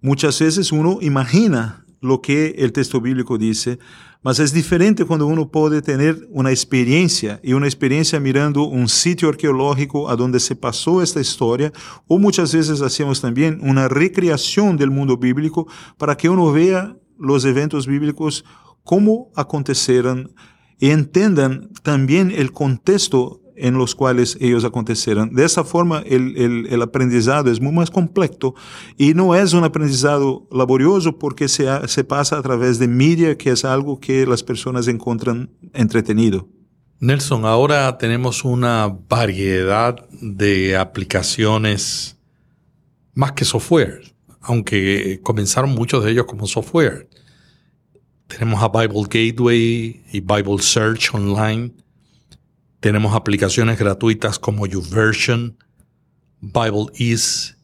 Muchas 0.00 0.38
veces 0.38 0.72
uno 0.72 0.98
imagina 1.00 1.84
lo 2.00 2.20
que 2.20 2.54
el 2.58 2.72
texto 2.72 3.00
bíblico 3.00 3.38
dice, 3.38 3.78
mas 4.22 4.38
es 4.40 4.52
diferente 4.52 5.04
cuando 5.04 5.26
uno 5.26 5.50
puede 5.50 5.82
tener 5.82 6.26
una 6.30 6.50
experiencia 6.50 7.40
y 7.42 7.52
una 7.52 7.66
experiencia 7.66 8.18
mirando 8.20 8.64
un 8.64 8.88
sitio 8.88 9.28
arqueológico 9.28 10.10
a 10.10 10.16
donde 10.16 10.40
se 10.40 10.56
pasó 10.56 11.02
esta 11.02 11.20
historia, 11.20 11.72
o 12.06 12.18
muchas 12.18 12.52
veces 12.52 12.82
hacemos 12.82 13.20
también 13.20 13.58
una 13.62 13.88
recreación 13.88 14.76
del 14.76 14.90
mundo 14.90 15.16
bíblico 15.16 15.66
para 15.96 16.16
que 16.16 16.28
uno 16.28 16.52
vea 16.52 16.96
los 17.18 17.44
eventos 17.44 17.86
bíblicos 17.86 18.44
como 18.84 19.30
aconteceron 19.34 20.34
y 20.78 20.90
entendan 20.90 21.70
también 21.82 22.30
el 22.30 22.52
contexto 22.52 23.40
en 23.56 23.78
los 23.78 23.94
cuales 23.94 24.36
ellos 24.40 24.64
aconteceram. 24.64 25.30
Dessa 25.30 25.64
forma, 25.64 26.02
el, 26.06 26.66
el, 26.70 26.82
aprendizado 26.82 27.50
es 27.50 27.60
muy 27.60 27.72
más 27.72 27.90
completo 27.90 28.54
y 28.96 29.14
no 29.14 29.34
es 29.34 29.52
un 29.52 29.64
aprendizado 29.64 30.46
laborioso 30.52 31.18
porque 31.18 31.48
se, 31.48 31.66
se 31.88 32.04
pasa 32.04 32.38
a 32.38 32.42
través 32.42 32.78
de 32.78 32.88
media, 32.88 33.36
que 33.36 33.50
es 33.50 33.64
algo 33.64 33.98
que 33.98 34.26
las 34.26 34.42
personas 34.42 34.88
encuentran 34.88 35.50
entretenido. 35.72 36.48
Nelson, 36.98 37.44
ahora 37.44 37.98
tenemos 37.98 38.44
una 38.44 38.88
variedad 39.08 40.08
de 40.20 40.76
aplicaciones 40.76 42.16
más 43.14 43.32
que 43.32 43.44
software, 43.44 44.14
aunque 44.40 45.20
comenzaron 45.22 45.70
muchos 45.70 46.04
de 46.04 46.12
ellos 46.12 46.26
como 46.26 46.46
software. 46.46 47.08
Tenemos 48.26 48.62
a 48.62 48.68
Bible 48.68 49.02
Gateway 49.02 50.02
y 50.12 50.20
Bible 50.20 50.58
Search 50.60 51.14
Online 51.14 51.72
tenemos 52.80 53.14
aplicaciones 53.14 53.78
gratuitas 53.78 54.38
como 54.38 54.66
YouVersion, 54.66 55.56
Bible 56.40 56.86
Is 56.94 57.56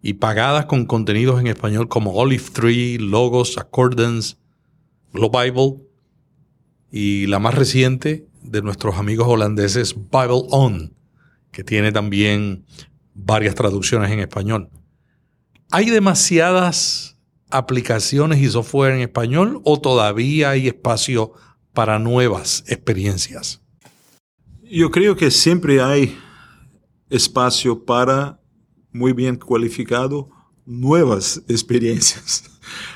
y 0.00 0.14
pagadas 0.14 0.66
con 0.66 0.86
contenidos 0.86 1.40
en 1.40 1.48
español 1.48 1.88
como 1.88 2.12
Olive 2.12 2.44
Tree, 2.52 2.98
Logos, 2.98 3.58
Accordance, 3.58 4.36
Bible 5.12 5.76
y 6.90 7.26
la 7.26 7.38
más 7.38 7.54
reciente 7.54 8.26
de 8.42 8.62
nuestros 8.62 8.96
amigos 8.96 9.26
holandeses 9.28 9.94
Bible 9.94 10.44
On, 10.50 10.94
que 11.50 11.64
tiene 11.64 11.92
también 11.92 12.64
varias 13.14 13.54
traducciones 13.54 14.10
en 14.10 14.20
español. 14.20 14.70
¿Hay 15.70 15.90
demasiadas 15.90 17.16
aplicaciones 17.50 18.38
y 18.38 18.48
software 18.48 18.94
en 18.94 19.00
español 19.00 19.60
o 19.64 19.80
todavía 19.80 20.50
hay 20.50 20.68
espacio 20.68 21.32
para 21.72 21.98
nuevas 21.98 22.64
experiencias? 22.68 23.65
Yo 24.70 24.90
creo 24.90 25.14
que 25.14 25.30
siempre 25.30 25.80
hay 25.80 26.18
espacio 27.08 27.84
para, 27.84 28.40
muy 28.90 29.12
bien 29.12 29.36
cualificado, 29.36 30.28
nuevas 30.64 31.40
experiencias. 31.48 32.44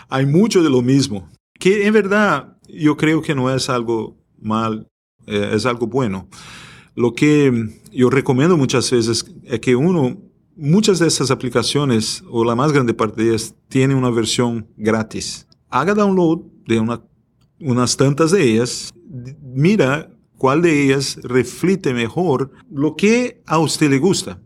hay 0.08 0.26
mucho 0.26 0.64
de 0.64 0.70
lo 0.70 0.82
mismo, 0.82 1.28
que 1.60 1.86
en 1.86 1.94
verdad 1.94 2.58
yo 2.68 2.96
creo 2.96 3.22
que 3.22 3.36
no 3.36 3.54
es 3.54 3.68
algo 3.68 4.18
mal, 4.40 4.88
eh, 5.26 5.52
es 5.52 5.64
algo 5.64 5.86
bueno. 5.86 6.28
Lo 6.96 7.12
que 7.12 7.52
yo 7.92 8.10
recomiendo 8.10 8.56
muchas 8.56 8.90
veces 8.90 9.24
es 9.44 9.60
que 9.60 9.76
uno, 9.76 10.20
muchas 10.56 10.98
de 10.98 11.06
esas 11.06 11.30
aplicaciones, 11.30 12.24
o 12.28 12.44
la 12.44 12.56
más 12.56 12.72
grande 12.72 12.94
parte 12.94 13.22
de 13.22 13.28
ellas, 13.28 13.54
tiene 13.68 13.94
una 13.94 14.10
versión 14.10 14.66
gratis. 14.76 15.46
Haga 15.68 15.94
download 15.94 16.40
de 16.66 16.80
una, 16.80 17.00
unas 17.60 17.96
tantas 17.96 18.32
de 18.32 18.42
ellas, 18.42 18.92
mira 19.40 20.10
cuál 20.40 20.62
de 20.62 20.82
ellas 20.82 21.18
refleja 21.22 21.92
mejor 21.92 22.50
lo 22.70 22.96
que 22.96 23.42
a 23.44 23.58
usted 23.58 23.90
le 23.90 23.98
gusta. 23.98 24.40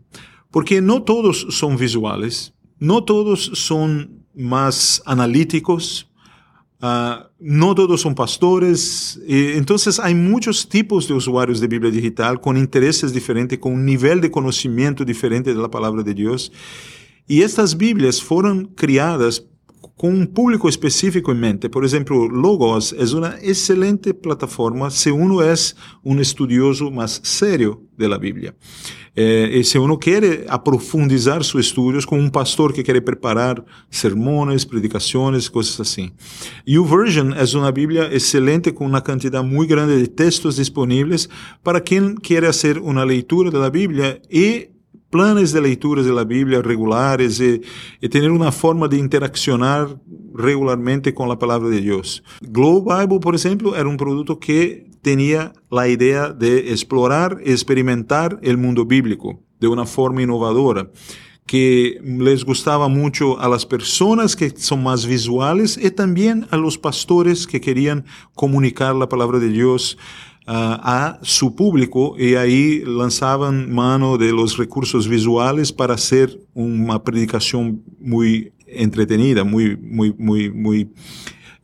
Porque 0.51 0.81
no 0.81 1.03
todos 1.03 1.47
son 1.51 1.77
visuales, 1.77 2.53
no 2.79 3.05
todos 3.05 3.51
son 3.53 4.25
más 4.35 5.01
analíticos, 5.05 6.11
uh, 6.81 7.23
no 7.39 7.73
todos 7.75 8.01
son 8.01 8.13
pastores. 8.13 9.21
entonces 9.25 9.97
hay 9.97 10.15
muchos 10.15 10.67
tipos 10.67 11.07
de 11.07 11.13
usuarios 11.13 11.61
de 11.61 11.67
Biblia 11.67 11.91
digital 11.91 12.41
con 12.41 12.57
intereses 12.57 13.13
diferentes, 13.13 13.57
con 13.57 13.71
un 13.71 13.85
nivel 13.85 14.19
de 14.19 14.29
conocimiento 14.29 15.05
diferente 15.05 15.53
de 15.53 15.61
la 15.61 15.71
palabra 15.71 16.03
de 16.03 16.13
Dios. 16.13 16.51
Y 17.25 17.41
estas 17.41 17.77
Biblias 17.77 18.21
fueron 18.21 18.65
criadas 18.75 19.45
com 19.95 20.09
um 20.09 20.25
público 20.25 20.67
específico 20.67 21.31
em 21.31 21.35
mente. 21.35 21.69
Por 21.69 21.83
exemplo, 21.83 22.27
Logos 22.27 22.93
é 22.93 23.15
uma 23.15 23.37
excelente 23.41 24.13
plataforma 24.13 24.89
se 24.89 25.09
uno 25.09 25.41
é 25.41 25.53
um 26.03 26.19
estudioso 26.19 26.91
mais 26.91 27.21
sério 27.23 27.81
da 27.97 28.17
Bíblia. 28.17 28.53
Eh, 29.15 29.59
e 29.59 29.63
se 29.63 29.77
uno 29.79 29.97
quer 29.97 30.45
aprofundizar 30.49 31.41
seus 31.43 31.67
estudos 31.67 32.03
com 32.03 32.19
um 32.19 32.29
pastor 32.29 32.73
que 32.73 32.83
quer 32.83 32.99
preparar 33.01 33.63
sermões, 33.89 34.65
predicações, 34.65 35.47
coisas 35.47 35.79
assim. 35.79 36.11
YouVersion 36.67 37.31
é 37.33 37.57
uma 37.57 37.71
Bíblia 37.71 38.13
excelente 38.13 38.73
com 38.73 38.85
uma 38.85 38.99
quantidade 39.01 39.47
muito 39.47 39.69
grande 39.69 40.01
de 40.01 40.09
textos 40.09 40.57
disponíveis 40.57 41.29
para 41.63 41.79
quem 41.79 42.15
quer 42.15 42.43
fazer 42.43 42.77
uma 42.77 43.05
leitura 43.05 43.49
da 43.49 43.69
Bíblia 43.69 44.21
e 44.29 44.69
planes 45.15 45.53
de 45.53 45.61
leituras 45.61 46.05
da 46.05 46.25
Bíblia 46.25 46.61
regulares 46.61 47.39
e, 47.39 47.61
e 48.01 48.09
ter 48.09 48.29
uma 48.29 48.51
forma 48.51 48.85
de 48.85 48.99
interaccionar 48.99 49.87
regularmente 50.37 51.13
com 51.13 51.31
a 51.31 51.37
palavra 51.37 51.69
de 51.69 51.79
Deus. 51.79 52.21
Glow 52.45 52.83
Bible, 52.83 53.21
por 53.21 53.33
exemplo, 53.33 53.73
era 53.73 53.87
um 53.87 53.95
produto 53.95 54.35
que 54.35 54.87
tinha 55.01 55.53
a 55.71 55.87
ideia 55.87 56.33
de 56.33 56.69
explorar 56.69 57.37
experimentar 57.45 58.33
o 58.33 58.57
mundo 58.57 58.83
bíblico 58.83 59.39
de 59.57 59.67
uma 59.67 59.85
forma 59.85 60.21
inovadora 60.21 60.91
que 61.47 61.97
les 62.03 62.43
gustaba 62.43 62.89
mucho 62.89 63.39
a 63.39 63.47
las 63.47 63.65
personas 63.65 64.35
que 64.35 64.49
son 64.49 64.83
más 64.83 65.05
visuales 65.05 65.79
y 65.81 65.91
también 65.91 66.45
a 66.51 66.57
los 66.57 66.77
pastores 66.77 67.47
que 67.47 67.61
querían 67.61 68.03
comunicar 68.33 68.93
la 68.95 69.07
palabra 69.07 69.39
de 69.39 69.47
Dios 69.47 69.97
a 70.47 71.19
su 71.23 71.55
público 71.55 72.15
y 72.19 72.35
ahí 72.35 72.83
lanzaban 72.85 73.73
mano 73.73 74.17
de 74.17 74.31
los 74.31 74.57
recursos 74.57 75.07
visuales 75.07 75.71
para 75.71 75.95
hacer 75.95 76.39
una 76.53 77.03
predicación 77.03 77.83
muy 77.99 78.53
entretenida, 78.67 79.43
muy, 79.43 79.75
muy, 79.77 80.13
muy, 80.17 80.51
muy 80.51 80.91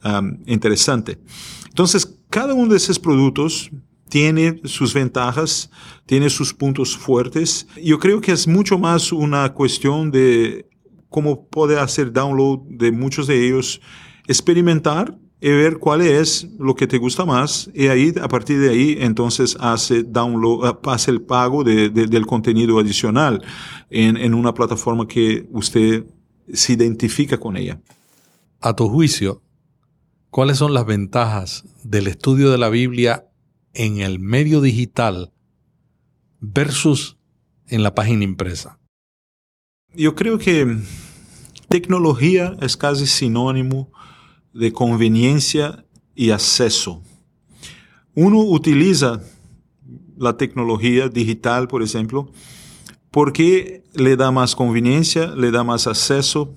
um, 0.04 0.38
interesante. 0.46 1.20
Entonces, 1.68 2.18
cada 2.30 2.54
uno 2.54 2.72
de 2.72 2.78
esos 2.78 2.98
productos 2.98 3.70
tiene 4.10 4.60
sus 4.66 4.94
ventajas, 4.94 5.70
tiene 6.06 6.30
sus 6.30 6.54
puntos 6.54 6.98
fuertes. 6.98 7.68
Yo 7.82 8.00
creo 8.00 8.20
que 8.20 8.32
es 8.32 8.48
mucho 8.48 8.78
más 8.78 9.12
una 9.12 9.54
cuestión 9.54 10.12
de 10.12 10.68
cómo 11.10 11.48
poder 11.48 11.80
hacer 11.80 12.12
download 12.12 12.60
de 12.68 12.92
muchos 12.92 13.28
de 13.28 13.48
ellos, 13.48 13.80
experimentar 14.28 15.18
y 15.44 15.50
ver 15.50 15.80
cuál 15.80 16.02
es 16.02 16.48
lo 16.60 16.76
que 16.76 16.86
te 16.86 17.00
gusta 17.00 17.26
más 17.26 17.70
y 17.74 17.88
ahí 17.88 18.14
a 18.22 18.28
partir 18.28 18.60
de 18.60 18.70
ahí 18.70 18.98
entonces 19.00 19.58
hace 19.60 20.04
download 20.04 20.66
ah, 20.66 20.80
hace 20.92 21.10
el 21.10 21.24
pago 21.24 21.64
de, 21.64 21.90
de, 21.90 22.06
del 22.06 22.28
contenido 22.28 22.78
adicional 22.80 23.44
en, 23.90 24.18
en 24.18 24.36
una 24.36 24.54
plataforma 24.54 25.08
que 25.08 25.48
usted 25.52 26.06
se 26.54 26.74
identifica 26.74 27.40
con 27.40 27.58
ella. 27.58 27.82
A 28.60 28.76
tu 28.76 28.88
juicio, 28.90 29.42
¿cuáles 30.30 30.58
son 30.58 30.74
las 30.74 30.86
ventajas 30.86 31.66
del 31.84 32.08
estudio 32.08 32.52
de 32.52 32.58
la 32.58 32.70
Biblia 32.70 33.28
en 33.74 34.00
el 34.00 34.20
medio 34.20 34.62
digital 34.62 35.34
versus 36.40 37.18
en 37.68 37.82
la 37.82 37.96
página 37.96 38.24
impresa? 38.24 38.80
Yo 39.94 40.14
creo 40.14 40.38
que 40.38 40.78
tecnología 41.68 42.56
es 42.62 42.78
casi 42.78 43.08
sinónimo 43.08 43.92
de 44.54 44.72
conveniencia 44.72 45.86
y 46.16 46.32
acceso. 46.32 47.02
uno 48.14 48.40
utiliza 48.40 49.22
la 50.18 50.38
tecnología 50.38 51.08
digital, 51.08 51.68
por 51.68 51.82
ejemplo, 51.82 52.32
porque 53.10 53.84
le 53.94 54.16
da 54.16 54.32
más 54.32 54.56
conveniencia, 54.56 55.34
le 55.36 55.52
da 55.52 55.64
más 55.64 55.88
acceso 55.88 56.56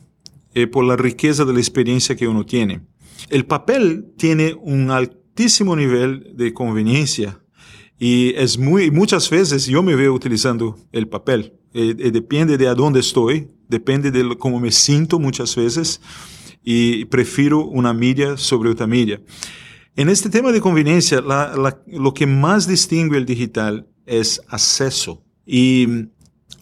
eh, 0.55 0.67
por 0.67 0.85
la 0.85 0.97
riqueza 0.97 1.45
de 1.45 1.53
la 1.53 1.61
experiencia 1.61 2.15
que 2.15 2.29
uno 2.29 2.45
tiene. 2.45 2.83
El 3.31 3.47
papel 3.47 4.13
tiene 4.17 4.55
un 4.61 4.91
altísimo 4.91 5.75
nivel 5.75 6.33
de 6.37 6.53
conveniencia 6.53 7.41
y 7.99 8.35
es 8.37 8.59
muy, 8.59 8.91
muchas 8.91 9.31
veces 9.31 9.67
yo 9.67 9.83
me 9.83 9.97
veo 9.97 10.13
utilizando 10.13 10.77
el 10.93 11.09
papel. 11.09 11.55
Eh, 11.73 11.95
eh, 11.99 12.11
depende 12.11 12.57
de 12.59 12.69
a 12.69 12.75
dónde 12.75 13.01
estoy, 13.01 13.49
depende 13.69 14.11
de 14.11 14.37
cómo 14.37 14.61
me 14.61 14.71
siento 14.71 15.19
muchas 15.19 15.57
veces 15.57 16.01
y 16.65 17.05
prefiero 17.05 17.65
una 17.65 17.93
media 17.93 18.37
sobre 18.37 18.71
otra 18.71 18.87
media. 18.87 19.21
En 19.97 20.09
este 20.09 20.31
tema 20.31 20.51
de 20.51 20.61
conveniencia, 20.61 21.23
lo 21.87 22.15
que 22.15 22.27
más 22.27 22.67
distingue 22.67 23.19
el 23.19 23.27
digital 23.27 23.87
es 24.07 24.41
acceso. 24.49 25.23
Y 25.47 25.87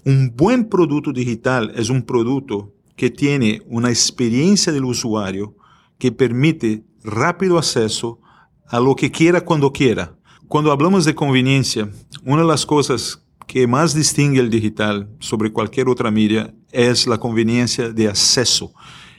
un 0.04 0.32
buen 0.36 0.68
producto 0.68 1.12
digital 1.12 1.72
es 1.76 1.88
un 1.88 2.02
producto 2.02 2.74
que 2.96 3.08
tiene 3.08 3.62
una 3.66 3.88
experiencia 3.88 4.72
del 4.72 4.84
usuario 4.84 5.56
que 5.98 6.12
permite 6.12 6.84
rápido 7.04 7.56
acceso 7.56 8.20
a 8.66 8.80
lo 8.80 8.94
que 8.96 9.10
quiera 9.10 9.40
cuando 9.40 9.72
quiera. 9.72 10.16
Cuando 10.48 10.72
hablamos 10.72 11.04
de 11.04 11.14
conveniencia, 11.14 11.88
una 12.24 12.42
de 12.42 12.48
las 12.48 12.66
cosas 12.66 13.24
que 13.46 13.66
más 13.66 13.94
distingue 13.94 14.40
el 14.40 14.50
digital 14.50 15.08
sobre 15.20 15.52
cualquier 15.52 15.88
otra 15.88 16.10
media 16.10 16.54
es 16.70 17.06
la 17.06 17.18
conveniencia 17.18 17.90
de 17.90 18.08
acceso. 18.08 18.72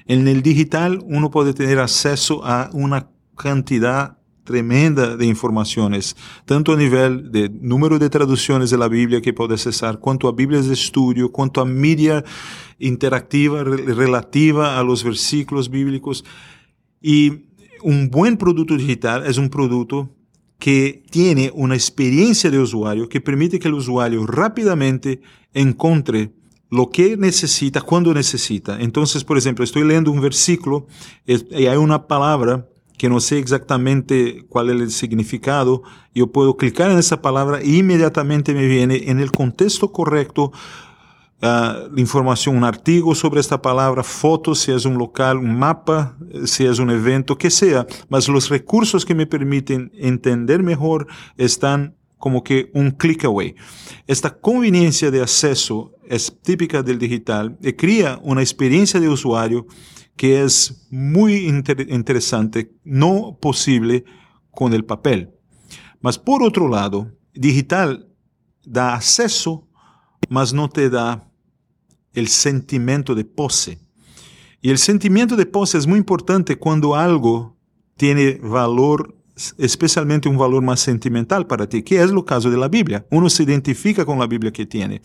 En 0.06 0.28
el 0.28 0.42
digital 0.42 1.04
uno 1.06 1.32
puede 1.32 1.54
tener 1.54 1.80
acceso 1.80 2.46
a 2.46 2.70
una 2.74 3.10
cantidad 3.36 4.18
tremenda 4.44 5.16
de 5.16 5.26
informaciones, 5.26 6.16
tanto 6.46 6.74
a 6.74 6.78
nivel 6.78 7.32
de 7.32 7.50
número 7.50 7.98
de 7.98 8.10
traducciones 8.10 8.70
de 8.70 8.78
la 8.78 8.90
Biblia 8.90 9.22
que 9.22 9.34
puede 9.34 9.54
accesar, 9.54 10.00
cuanto 10.00 10.28
a 10.28 10.34
Biblias 10.34 10.68
de 10.68 10.74
estudio, 10.74 11.32
cuanto 11.32 11.62
a 11.62 11.66
media 11.66 12.24
interactiva 12.80 13.64
relativa 13.64 14.78
a 14.78 14.84
los 14.84 15.04
versículos 15.04 15.70
bíblicos. 15.70 16.26
Y 17.02 17.46
un 17.82 18.10
buen 18.10 18.38
producto 18.38 18.76
digital 18.76 19.26
es 19.26 19.38
un 19.38 19.50
producto 19.50 20.10
que 20.60 21.04
tiene 21.10 21.52
una 21.54 21.76
experiencia 21.76 22.50
de 22.50 22.60
usuario 22.60 23.10
que 23.10 23.22
permite 23.22 23.60
que 23.60 23.68
el 23.68 23.74
usuario 23.74 24.26
rápidamente 24.26 25.22
encuentre 25.54 26.32
lo 26.74 26.90
que 26.90 27.18
necesita 27.18 27.82
cuando 27.82 28.12
necesita. 28.16 28.82
Entonces, 28.82 29.24
por 29.24 29.38
ejemplo, 29.38 29.64
estoy 29.64 29.84
leyendo 29.84 30.10
un 30.10 30.22
versículo 30.22 30.88
y 31.28 31.68
hay 31.68 31.78
una 31.78 32.08
palabra 32.08 32.68
que 32.98 33.10
no 33.10 33.20
sé 33.20 33.38
exactamente 33.38 34.44
cuál 34.50 34.72
es 34.72 34.82
el 34.82 34.92
significado, 34.92 35.84
yo 36.16 36.32
puedo 36.32 36.58
clicar 36.58 36.90
en 36.90 36.98
esa 36.98 37.22
palabra 37.22 37.62
e 37.62 37.68
inmediatamente 37.68 38.56
me 38.56 38.66
viene 38.66 39.04
en 39.06 39.20
el 39.20 39.32
contexto 39.32 39.92
correcto 39.92 40.52
uh, 41.44 41.96
información, 41.96 42.58
un 42.58 42.64
artículo 42.64 43.14
sobre 43.14 43.40
esta 43.40 43.62
palabra, 43.62 44.02
fotos, 44.02 44.58
si 44.60 44.72
es 44.72 44.86
un 44.86 44.98
local, 44.98 45.38
un 45.38 45.56
mapa, 45.56 46.18
si 46.46 46.66
es 46.66 46.80
un 46.80 46.90
evento, 46.90 47.38
que 47.38 47.52
sea, 47.52 47.86
mas 48.10 48.28
los 48.28 48.50
recursos 48.50 49.06
que 49.06 49.14
me 49.14 49.28
permiten 49.28 49.92
entender 49.94 50.64
mejor 50.64 51.06
están 51.38 51.96
como 52.24 52.42
que 52.42 52.72
un 52.74 52.92
click 52.92 53.26
away. 53.26 53.54
Esta 54.08 54.34
conveniencia 54.34 55.12
de 55.12 55.22
acceso 55.22 55.92
es 56.08 56.34
típica 56.42 56.82
del 56.82 56.98
digital 56.98 57.58
y 57.62 57.74
crea 57.74 58.18
una 58.24 58.40
experiencia 58.40 58.98
de 59.02 59.10
usuario 59.10 59.68
que 60.16 60.42
es 60.42 60.88
muy 60.90 61.46
interesante, 61.90 62.72
no 62.86 63.38
posible 63.42 64.06
con 64.52 64.72
el 64.72 64.86
papel. 64.86 65.32
Mas 66.00 66.18
por 66.18 66.44
otro 66.44 66.70
lado, 66.70 67.12
digital 67.34 68.08
da 68.64 68.96
acceso, 68.96 69.68
mas 70.30 70.54
no 70.54 70.70
te 70.70 70.90
da 70.90 71.30
el 72.14 72.30
sentimiento 72.30 73.16
de 73.16 73.26
pose. 73.26 73.80
Y 74.62 74.70
el 74.70 74.78
sentimiento 74.78 75.36
de 75.36 75.46
pose 75.46 75.78
es 75.78 75.88
muy 75.88 75.98
importante 75.98 76.56
cuando 76.56 76.96
algo 76.96 77.58
tiene 77.98 78.40
valor, 78.42 79.14
especialmente 79.58 80.30
un 80.30 80.38
valor 80.38 80.62
más 80.62 80.80
sentimental 80.80 81.48
para 81.48 81.68
ti, 81.68 81.84
que 81.84 82.02
es 82.02 82.12
lo 82.12 82.26
caso 82.26 82.52
de 82.52 82.58
la 82.58 82.68
Biblia. 82.68 83.06
Uno 83.10 83.30
se 83.30 83.44
identifica 83.44 84.06
con 84.06 84.20
la 84.20 84.28
Biblia 84.28 84.52
que 84.52 84.66
tiene. 84.66 85.02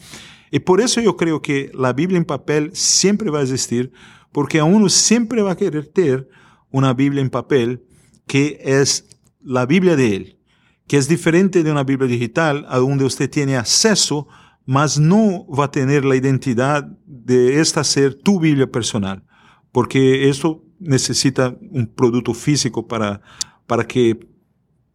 Y 0.50 0.60
por 0.60 0.80
eso 0.80 1.00
yo 1.00 1.16
creo 1.16 1.42
que 1.42 1.70
la 1.74 1.92
Biblia 1.92 2.18
en 2.18 2.24
papel 2.24 2.70
siempre 2.74 3.30
va 3.30 3.40
a 3.40 3.42
existir, 3.42 3.92
porque 4.32 4.58
a 4.58 4.64
uno 4.64 4.88
siempre 4.88 5.42
va 5.42 5.52
a 5.52 5.56
querer 5.56 5.86
tener 5.86 6.28
una 6.70 6.92
Biblia 6.94 7.22
en 7.22 7.30
papel 7.30 7.84
que 8.26 8.60
es 8.62 9.06
la 9.42 9.64
Biblia 9.66 9.96
de 9.96 10.16
él, 10.16 10.38
que 10.86 10.98
es 10.98 11.08
diferente 11.08 11.62
de 11.62 11.72
una 11.72 11.84
Biblia 11.84 12.08
digital 12.08 12.66
a 12.68 12.78
donde 12.78 13.04
usted 13.04 13.30
tiene 13.30 13.56
acceso, 13.56 14.28
mas 14.66 14.98
no 14.98 15.46
va 15.46 15.64
a 15.64 15.70
tener 15.70 16.04
la 16.04 16.16
identidad 16.16 16.84
de 17.06 17.60
esta 17.60 17.84
ser 17.84 18.14
tu 18.14 18.38
Biblia 18.38 18.70
personal, 18.70 19.24
porque 19.72 20.28
esto 20.28 20.62
necesita 20.78 21.56
un 21.70 21.86
producto 21.86 22.34
físico 22.34 22.86
para, 22.86 23.22
para 23.68 23.86
que 23.86 24.18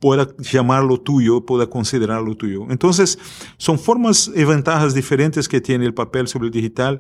pueda 0.02 0.28
llamarlo 0.38 1.00
tuyo, 1.00 1.46
pueda 1.46 1.68
considerarlo 1.68 2.36
tuyo. 2.36 2.66
Entonces, 2.70 3.18
son 3.56 3.80
formas 3.80 4.30
y 4.36 4.44
ventajas 4.44 4.94
diferentes 4.94 5.48
que 5.48 5.62
tiene 5.62 5.86
el 5.86 5.94
papel 5.94 6.28
sobre 6.28 6.48
el 6.48 6.52
digital, 6.52 7.00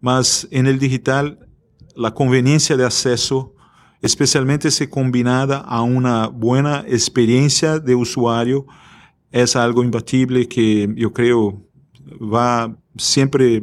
mas 0.00 0.48
en 0.50 0.66
el 0.66 0.78
digital 0.78 1.46
la 1.94 2.14
conveniencia 2.14 2.78
de 2.78 2.86
acceso, 2.86 3.54
especialmente 4.00 4.70
si 4.70 4.86
combinada 4.86 5.58
a 5.58 5.82
una 5.82 6.28
buena 6.28 6.84
experiencia 6.88 7.80
de 7.80 7.94
usuario, 7.94 8.64
es 9.30 9.56
algo 9.56 9.84
imbatible 9.84 10.48
que 10.48 10.88
yo 10.96 11.12
creo 11.12 11.66
va 12.18 12.74
siempre 12.96 13.62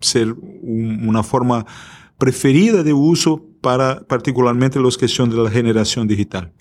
ser 0.00 0.34
una 0.60 1.22
forma 1.22 1.64
preferida 2.18 2.82
de 2.82 2.92
uso 2.92 3.46
para 3.62 4.00
particularmente 4.06 4.78
los 4.78 4.98
que 4.98 5.08
son 5.08 5.30
de 5.30 5.36
la 5.36 5.50
generación 5.50 6.06
digital. 6.06 6.52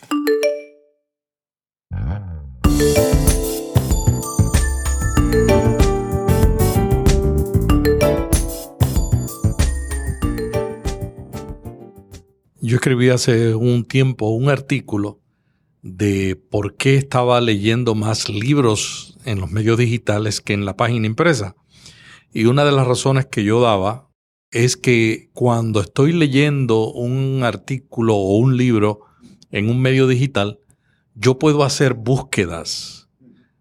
Yo 12.66 12.78
escribí 12.78 13.10
hace 13.10 13.54
un 13.54 13.86
tiempo 13.86 14.30
un 14.30 14.50
artículo 14.50 15.22
de 15.84 16.36
por 16.36 16.78
qué 16.78 16.96
estaba 16.96 17.40
leyendo 17.40 17.94
más 17.94 18.28
libros 18.28 19.20
en 19.24 19.40
los 19.40 19.52
medios 19.52 19.78
digitales 19.78 20.42
que 20.42 20.54
en 20.54 20.66
la 20.66 20.76
página 20.76 21.06
impresa. 21.06 21.56
Y 22.34 22.46
una 22.46 22.66
de 22.66 22.72
las 22.72 22.88
razones 22.88 23.28
que 23.28 23.44
yo 23.44 23.62
daba 23.62 24.10
es 24.50 24.78
que 24.78 25.30
cuando 25.34 25.80
estoy 25.80 26.12
leyendo 26.12 26.92
un 26.92 27.44
artículo 27.44 28.16
o 28.16 28.38
un 28.38 28.58
libro 28.58 29.02
en 29.52 29.70
un 29.70 29.80
medio 29.80 30.08
digital, 30.08 30.60
yo 31.16 31.40
puedo 31.40 31.64
hacer 31.64 31.94
búsquedas. 31.94 33.10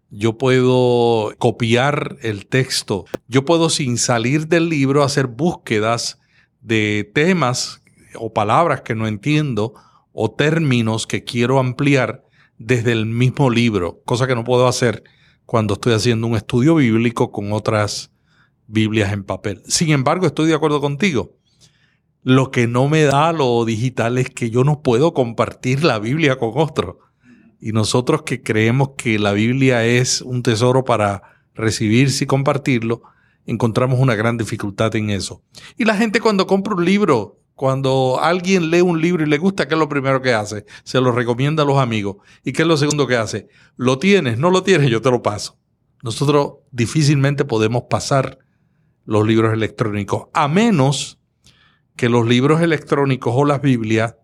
Yo 0.09 0.37
puedo 0.37 1.33
copiar 1.39 2.17
el 2.21 2.45
texto. 2.47 3.05
Yo 3.27 3.43
puedo 3.43 3.69
sin 3.69 3.97
salir 3.97 4.47
del 4.47 4.69
libro 4.69 5.03
hacer 5.03 5.27
búsquedas 5.27 6.19
de 6.61 7.09
temas 7.13 7.81
o 8.15 8.33
palabras 8.33 8.81
que 8.81 8.95
no 8.95 9.07
entiendo 9.07 9.73
o 10.13 10.31
términos 10.31 11.07
que 11.07 11.23
quiero 11.23 11.59
ampliar 11.59 12.23
desde 12.57 12.91
el 12.91 13.05
mismo 13.05 13.49
libro, 13.49 14.01
cosa 14.05 14.27
que 14.27 14.35
no 14.35 14.43
puedo 14.45 14.67
hacer 14.67 15.03
cuando 15.45 15.73
estoy 15.73 15.93
haciendo 15.93 16.27
un 16.27 16.35
estudio 16.35 16.75
bíblico 16.75 17.31
con 17.31 17.51
otras 17.51 18.11
Biblias 18.67 19.13
en 19.13 19.23
papel. 19.23 19.61
Sin 19.67 19.91
embargo, 19.91 20.25
estoy 20.25 20.47
de 20.47 20.55
acuerdo 20.55 20.81
contigo. 20.81 21.37
Lo 22.23 22.49
que 22.49 22.67
no 22.67 22.87
me 22.87 23.03
da 23.03 23.31
lo 23.31 23.63
digital 23.65 24.17
es 24.17 24.29
que 24.29 24.49
yo 24.49 24.63
no 24.63 24.81
puedo 24.81 25.13
compartir 25.13 25.83
la 25.83 25.99
Biblia 25.99 26.37
con 26.37 26.53
otro. 26.55 27.04
Y 27.59 27.71
nosotros 27.71 28.23
que 28.23 28.41
creemos 28.41 28.91
que 28.97 29.19
la 29.19 29.33
Biblia 29.33 29.85
es 29.85 30.21
un 30.21 30.43
tesoro 30.43 30.83
para 30.83 31.21
recibirse 31.53 32.25
y 32.25 32.27
compartirlo, 32.27 33.03
encontramos 33.45 33.99
una 33.99 34.15
gran 34.15 34.37
dificultad 34.37 34.95
en 34.95 35.09
eso. 35.09 35.41
Y 35.77 35.85
la 35.85 35.95
gente 35.95 36.19
cuando 36.19 36.47
compra 36.47 36.75
un 36.75 36.85
libro 36.85 37.39
cuando 37.55 38.19
alguien 38.21 38.69
lee 38.69 38.81
un 38.81 39.01
libro 39.01 39.23
y 39.23 39.29
le 39.29 39.37
gusta, 39.37 39.67
¿qué 39.67 39.75
es 39.75 39.79
lo 39.79 39.87
primero 39.87 40.21
que 40.21 40.33
hace? 40.33 40.65
Se 40.83 40.99
lo 40.99 41.13
recomienda 41.13 41.63
a 41.63 41.65
los 41.65 41.77
amigos. 41.77 42.17
¿Y 42.43 42.51
qué 42.51 42.63
es 42.63 42.67
lo 42.67 42.75
segundo 42.75 43.07
que 43.07 43.15
hace? 43.15 43.47
¿Lo 43.77 43.97
tienes? 43.97 44.37
¿No 44.37 44.51
lo 44.51 44.61
tienes? 44.61 44.89
Yo 44.89 45.01
te 45.01 45.09
lo 45.09 45.23
paso. 45.23 45.57
Nosotros 46.03 46.55
difícilmente 46.71 47.45
podemos 47.45 47.83
pasar 47.89 48.39
los 49.05 49.25
libros 49.25 49.53
electrónicos, 49.53 50.27
a 50.33 50.47
menos 50.47 51.19
que 51.95 52.09
los 52.09 52.27
libros 52.27 52.61
electrónicos 52.61 53.33
o 53.35 53.45
las 53.45 53.61
Biblias 53.61 54.15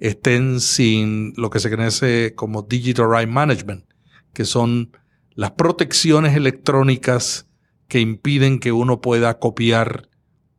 estén 0.00 0.60
sin 0.60 1.34
lo 1.36 1.50
que 1.50 1.60
se 1.60 1.70
conoce 1.70 2.34
como 2.34 2.62
Digital 2.62 3.06
Right 3.10 3.28
Management, 3.28 3.84
que 4.32 4.44
son 4.44 4.90
las 5.34 5.52
protecciones 5.52 6.34
electrónicas 6.34 7.46
que 7.86 8.00
impiden 8.00 8.58
que 8.58 8.72
uno 8.72 9.00
pueda 9.00 9.38
copiar 9.38 10.08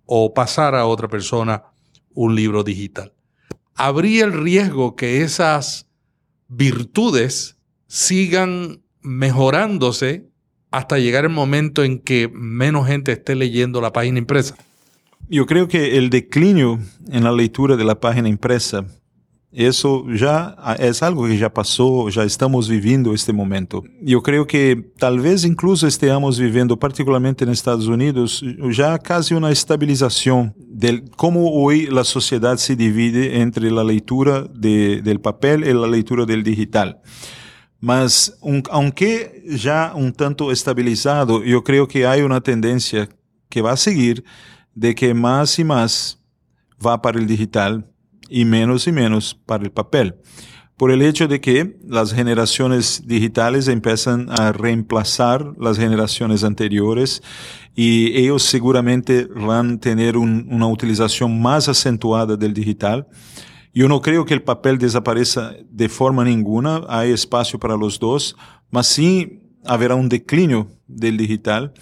o 0.06 0.34
pasar 0.34 0.76
a 0.76 0.86
otra 0.86 1.08
persona 1.08 1.64
un 2.14 2.36
libro 2.36 2.64
digital. 2.64 3.14
Habría 3.76 4.26
el 4.26 4.34
riesgo 4.34 4.96
que 4.96 5.24
esas 5.24 5.88
virtudes 6.48 7.58
sigan 7.88 8.84
mejorándose 9.02 10.30
hasta 10.72 11.00
llegar 11.00 11.26
el 11.26 11.32
momento 11.32 11.84
en 11.84 12.00
que 12.00 12.30
menos 12.34 12.88
gente 12.88 13.12
esté 13.12 13.36
leyendo 13.36 13.82
la 13.82 13.92
página 13.92 14.20
impresa? 14.20 14.56
Yo 15.30 15.46
creo 15.46 15.68
que 15.68 15.98
el 15.98 16.10
declinio 16.10 16.80
en 17.10 17.24
la 17.24 17.32
lectura 17.32 17.76
de 17.76 17.84
la 17.84 18.00
página 18.00 18.30
impresa 18.30 18.86
eso 19.52 20.06
ya 20.10 20.56
es 20.80 21.04
algo 21.04 21.28
que 21.28 21.38
ya 21.38 21.54
pasó, 21.54 22.08
ya 22.08 22.24
estamos 22.24 22.70
viviendo 22.70 23.14
este 23.14 23.34
momento. 23.34 23.84
Yo 24.02 24.24
creo 24.24 24.48
que 24.48 24.92
tal 24.98 25.20
vez 25.20 25.44
incluso 25.44 25.88
estemos 25.88 26.40
viviendo, 26.40 26.80
particularmente 26.80 27.44
en 27.44 27.50
Estados 27.50 27.88
Unidos, 27.88 28.44
ya 28.72 28.98
casi 28.98 29.34
una 29.34 29.52
estabilización 29.52 30.54
de 30.58 31.04
cómo 31.18 31.52
hoy 31.52 31.88
la 31.88 32.06
sociedad 32.06 32.56
se 32.58 32.78
divide 32.78 33.42
entre 33.42 33.70
la 33.72 33.84
lectura 33.84 34.44
de, 34.54 35.02
del 35.02 35.20
papel 35.20 35.68
y 35.68 35.74
la 35.74 35.88
lectura 35.88 36.26
del 36.26 36.44
digital. 36.44 37.02
Mas, 37.82 38.38
un, 38.42 38.64
aunque 38.72 39.44
ya 39.50 39.92
un 39.94 40.14
tanto 40.14 40.52
estabilizado, 40.52 41.44
yo 41.44 41.62
creo 41.64 41.88
que 41.90 42.08
hay 42.08 42.22
una 42.22 42.40
tendencia 42.40 43.10
que 43.50 43.62
va 43.62 43.74
a 43.74 43.78
seguir 43.78 44.24
de 44.74 44.96
que 44.96 45.14
más 45.14 45.60
y 45.60 45.66
más 45.66 46.20
va 46.86 47.02
para 47.02 47.20
el 47.20 47.28
digital 47.28 47.91
y 48.32 48.46
menos 48.46 48.88
y 48.88 48.94
menos 48.94 49.38
para 49.46 49.64
el 49.64 49.72
papel. 49.72 50.16
Por 50.78 50.90
el 50.90 51.04
hecho 51.04 51.28
de 51.28 51.42
que 51.42 51.78
las 51.86 52.12
generaciones 52.12 53.04
digitales 53.06 53.68
empiezan 53.68 54.30
a 54.32 54.52
reemplazar 54.52 55.54
las 55.60 55.78
generaciones 55.78 56.44
anteriores 56.44 57.22
y 57.76 58.18
ellos 58.18 58.42
seguramente 58.42 59.26
van 59.26 59.74
a 59.74 59.80
tener 59.80 60.18
una 60.18 60.68
utilización 60.68 61.40
más 61.40 61.68
acentuada 61.68 62.36
del 62.36 62.54
digital. 62.54 63.08
Yo 63.74 63.88
no 63.88 64.02
creo 64.02 64.26
que 64.26 64.34
el 64.34 64.42
papel 64.42 64.80
desaparezca 64.80 65.54
de 65.70 65.88
forma 65.88 66.24
ninguna, 66.24 66.82
hay 66.90 67.12
espacio 67.12 67.60
para 67.60 67.78
los 67.78 68.00
dos, 68.00 68.36
mas 68.72 68.88
sí 68.88 69.40
habrá 69.66 69.94
un 69.94 70.10
declinio 70.10 70.68
del 70.88 71.18
digital 71.18 71.74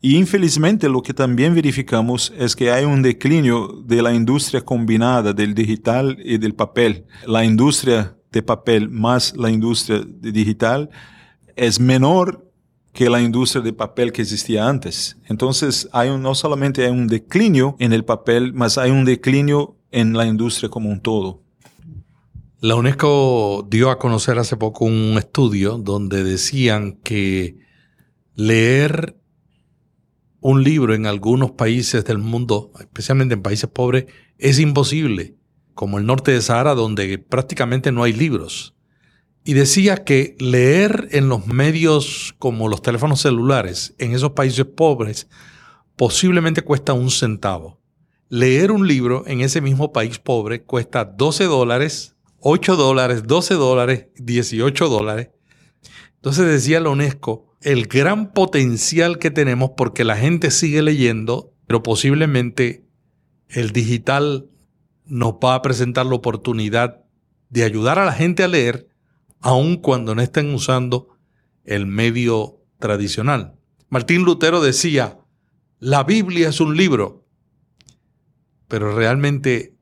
y 0.00 0.16
infelizmente 0.16 0.88
lo 0.88 1.02
que 1.02 1.14
también 1.14 1.54
verificamos 1.54 2.32
es 2.38 2.54
que 2.54 2.70
hay 2.70 2.84
un 2.84 3.02
declinio 3.02 3.82
de 3.84 4.02
la 4.02 4.12
industria 4.12 4.64
combinada 4.64 5.32
del 5.32 5.54
digital 5.54 6.18
y 6.22 6.38
del 6.38 6.54
papel. 6.54 7.06
La 7.26 7.44
industria 7.44 8.16
de 8.30 8.42
papel 8.42 8.90
más 8.90 9.34
la 9.36 9.50
industria 9.50 10.02
de 10.04 10.32
digital 10.32 10.90
es 11.56 11.80
menor 11.80 12.46
que 12.92 13.10
la 13.10 13.20
industria 13.20 13.62
de 13.62 13.72
papel 13.72 14.12
que 14.12 14.22
existía 14.22 14.68
antes. 14.68 15.18
Entonces, 15.26 15.88
hay 15.92 16.08
un, 16.08 16.22
no 16.22 16.34
solamente 16.34 16.84
hay 16.84 16.90
un 16.90 17.08
declinio 17.08 17.76
en 17.78 17.92
el 17.92 18.04
papel, 18.04 18.54
más 18.54 18.78
hay 18.78 18.90
un 18.90 19.04
declinio 19.04 19.76
en 19.90 20.14
la 20.14 20.26
industria 20.26 20.70
como 20.70 20.90
un 20.90 21.00
todo. 21.00 21.42
La 22.60 22.74
UNESCO 22.74 23.66
dio 23.68 23.90
a 23.90 23.98
conocer 23.98 24.38
hace 24.38 24.56
poco 24.56 24.86
un 24.86 25.14
estudio 25.18 25.76
donde 25.76 26.24
decían 26.24 26.98
que 27.02 27.58
leer 28.34 29.15
un 30.48 30.62
libro 30.62 30.94
en 30.94 31.06
algunos 31.06 31.50
países 31.50 32.04
del 32.04 32.18
mundo, 32.18 32.70
especialmente 32.78 33.34
en 33.34 33.42
países 33.42 33.68
pobres, 33.68 34.06
es 34.38 34.60
imposible, 34.60 35.34
como 35.74 35.98
el 35.98 36.06
norte 36.06 36.30
de 36.30 36.40
Sahara, 36.40 36.76
donde 36.76 37.18
prácticamente 37.18 37.90
no 37.90 38.04
hay 38.04 38.12
libros. 38.12 38.76
Y 39.42 39.54
decía 39.54 40.04
que 40.04 40.36
leer 40.38 41.08
en 41.10 41.28
los 41.28 41.48
medios 41.48 42.32
como 42.38 42.68
los 42.68 42.80
teléfonos 42.80 43.22
celulares 43.22 43.96
en 43.98 44.14
esos 44.14 44.34
países 44.34 44.64
pobres 44.66 45.28
posiblemente 45.96 46.62
cuesta 46.62 46.92
un 46.92 47.10
centavo. 47.10 47.80
Leer 48.28 48.70
un 48.70 48.86
libro 48.86 49.24
en 49.26 49.40
ese 49.40 49.60
mismo 49.60 49.92
país 49.92 50.20
pobre 50.20 50.62
cuesta 50.62 51.04
12 51.04 51.42
dólares, 51.42 52.14
8 52.38 52.76
dólares, 52.76 53.24
12 53.26 53.54
dólares, 53.54 54.06
18 54.14 54.88
dólares. 54.88 55.30
Entonces 56.14 56.46
decía 56.46 56.78
la 56.78 56.90
UNESCO, 56.90 57.45
el 57.66 57.88
gran 57.88 58.32
potencial 58.32 59.18
que 59.18 59.32
tenemos 59.32 59.72
porque 59.76 60.04
la 60.04 60.16
gente 60.16 60.52
sigue 60.52 60.82
leyendo, 60.82 61.52
pero 61.66 61.82
posiblemente 61.82 62.86
el 63.48 63.72
digital 63.72 64.48
nos 65.04 65.32
va 65.44 65.56
a 65.56 65.62
presentar 65.62 66.06
la 66.06 66.14
oportunidad 66.14 67.04
de 67.48 67.64
ayudar 67.64 67.98
a 67.98 68.04
la 68.04 68.12
gente 68.12 68.44
a 68.44 68.48
leer, 68.48 68.88
aun 69.40 69.78
cuando 69.78 70.14
no 70.14 70.22
estén 70.22 70.54
usando 70.54 71.08
el 71.64 71.86
medio 71.86 72.62
tradicional. 72.78 73.56
Martín 73.88 74.22
Lutero 74.22 74.60
decía, 74.60 75.18
la 75.80 76.04
Biblia 76.04 76.50
es 76.50 76.60
un 76.60 76.76
libro, 76.76 77.26
pero 78.68 78.94
realmente 78.94 79.74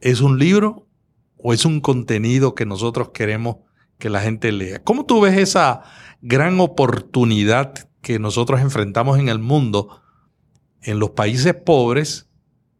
es 0.00 0.22
un 0.22 0.38
libro 0.38 0.88
o 1.36 1.52
es 1.52 1.66
un 1.66 1.82
contenido 1.82 2.54
que 2.54 2.64
nosotros 2.64 3.10
queremos 3.10 3.56
que 4.00 4.10
la 4.10 4.20
gente 4.20 4.50
lea. 4.50 4.82
¿Cómo 4.82 5.06
tú 5.06 5.20
ves 5.20 5.38
esa 5.38 5.82
gran 6.20 6.58
oportunidad 6.58 7.74
que 8.02 8.18
nosotros 8.18 8.60
enfrentamos 8.60 9.20
en 9.20 9.28
el 9.28 9.38
mundo, 9.38 10.02
en 10.82 10.98
los 10.98 11.10
países 11.10 11.54
pobres, 11.54 12.26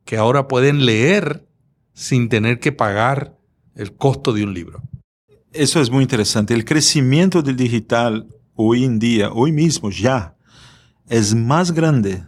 que 0.05 0.17
ahora 0.17 0.49
pueden 0.49 0.85
leer 0.85 1.47
sin 1.93 2.29
tener 2.29 2.59
que 2.59 2.73
pagar 2.73 3.37
el 3.75 3.95
costo 3.95 4.33
de 4.33 4.45
un 4.45 4.55
libro. 4.55 4.83
Eso 5.53 5.81
es 5.81 5.91
muy 5.91 6.03
interesante. 6.03 6.55
El 6.55 6.65
crecimiento 6.65 7.43
del 7.43 7.57
digital 7.57 8.27
hoy 8.55 8.85
en 8.85 8.99
día, 8.99 9.31
hoy 9.31 9.53
mismo 9.53 9.91
ya, 9.91 10.37
es 11.09 11.35
más 11.35 11.73
grande 11.73 12.25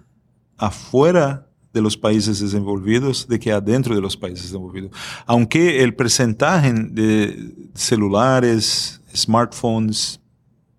afuera 0.56 1.48
de 1.72 1.80
los 1.80 1.96
países 1.96 2.40
desenvolvidos 2.40 3.26
de 3.28 3.38
que 3.38 3.52
adentro 3.52 3.94
de 3.94 4.00
los 4.00 4.16
países 4.16 4.44
desenvolvidos. 4.44 4.90
Aunque 5.26 5.82
el 5.82 5.94
porcentaje 5.94 6.72
de 6.72 7.54
celulares, 7.74 9.00
smartphones, 9.14 10.20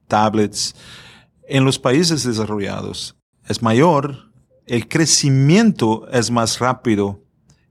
tablets, 0.07 0.75
en 1.47 1.65
los 1.65 1.79
países 1.79 2.23
desarrollados 2.23 3.15
es 3.47 3.61
mayor, 3.61 4.31
el 4.65 4.87
crecimiento 4.87 6.07
es 6.11 6.31
más 6.31 6.59
rápido 6.59 7.21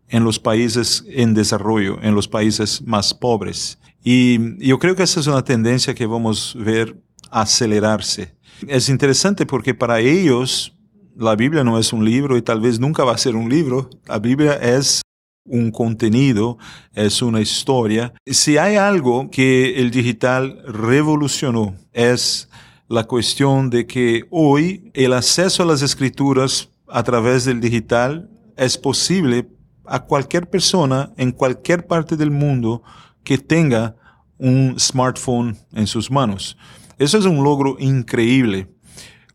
en 0.08 0.24
los 0.24 0.38
países 0.38 1.04
en 1.08 1.32
desarrollo, 1.32 1.98
en 2.02 2.14
los 2.14 2.28
países 2.28 2.82
más 2.82 3.14
pobres. 3.14 3.78
Y 4.04 4.66
yo 4.66 4.78
creo 4.78 4.94
que 4.94 5.04
esa 5.04 5.20
es 5.20 5.26
una 5.26 5.42
tendencia 5.42 5.94
que 5.94 6.06
vamos 6.06 6.54
a 6.58 6.62
ver 6.62 6.96
acelerarse. 7.30 8.34
Es 8.68 8.88
interesante 8.88 9.46
porque 9.46 9.74
para 9.74 10.00
ellos 10.00 10.71
la 11.16 11.36
Biblia 11.36 11.64
no 11.64 11.78
es 11.78 11.92
un 11.92 12.04
libro 12.04 12.36
y 12.36 12.42
tal 12.42 12.60
vez 12.60 12.78
nunca 12.80 13.04
va 13.04 13.12
a 13.12 13.18
ser 13.18 13.36
un 13.36 13.48
libro. 13.48 13.90
La 14.06 14.18
Biblia 14.18 14.54
es 14.54 15.02
un 15.44 15.70
contenido, 15.70 16.58
es 16.94 17.22
una 17.22 17.40
historia. 17.40 18.14
Si 18.26 18.58
hay 18.58 18.76
algo 18.76 19.30
que 19.30 19.80
el 19.80 19.90
digital 19.90 20.62
revolucionó 20.66 21.74
es 21.92 22.48
la 22.88 23.04
cuestión 23.04 23.70
de 23.70 23.86
que 23.86 24.24
hoy 24.30 24.90
el 24.94 25.12
acceso 25.12 25.62
a 25.62 25.66
las 25.66 25.82
escrituras 25.82 26.68
a 26.88 27.02
través 27.02 27.44
del 27.44 27.60
digital 27.60 28.30
es 28.56 28.76
posible 28.76 29.48
a 29.86 30.04
cualquier 30.04 30.48
persona 30.48 31.12
en 31.16 31.32
cualquier 31.32 31.86
parte 31.86 32.16
del 32.16 32.30
mundo 32.30 32.82
que 33.24 33.38
tenga 33.38 33.96
un 34.38 34.78
smartphone 34.78 35.56
en 35.72 35.86
sus 35.86 36.10
manos. 36.10 36.56
Eso 36.98 37.18
es 37.18 37.24
un 37.24 37.42
logro 37.42 37.76
increíble, 37.78 38.68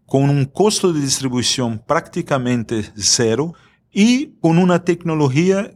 con 0.08 0.30
un 0.30 0.46
costo 0.46 0.93
de 0.93 1.02
distribución 1.02 1.84
prácticamente 1.86 2.91
cero 2.96 3.54
y 3.91 4.38
con 4.39 4.58
una 4.58 4.84
tecnología 4.86 5.74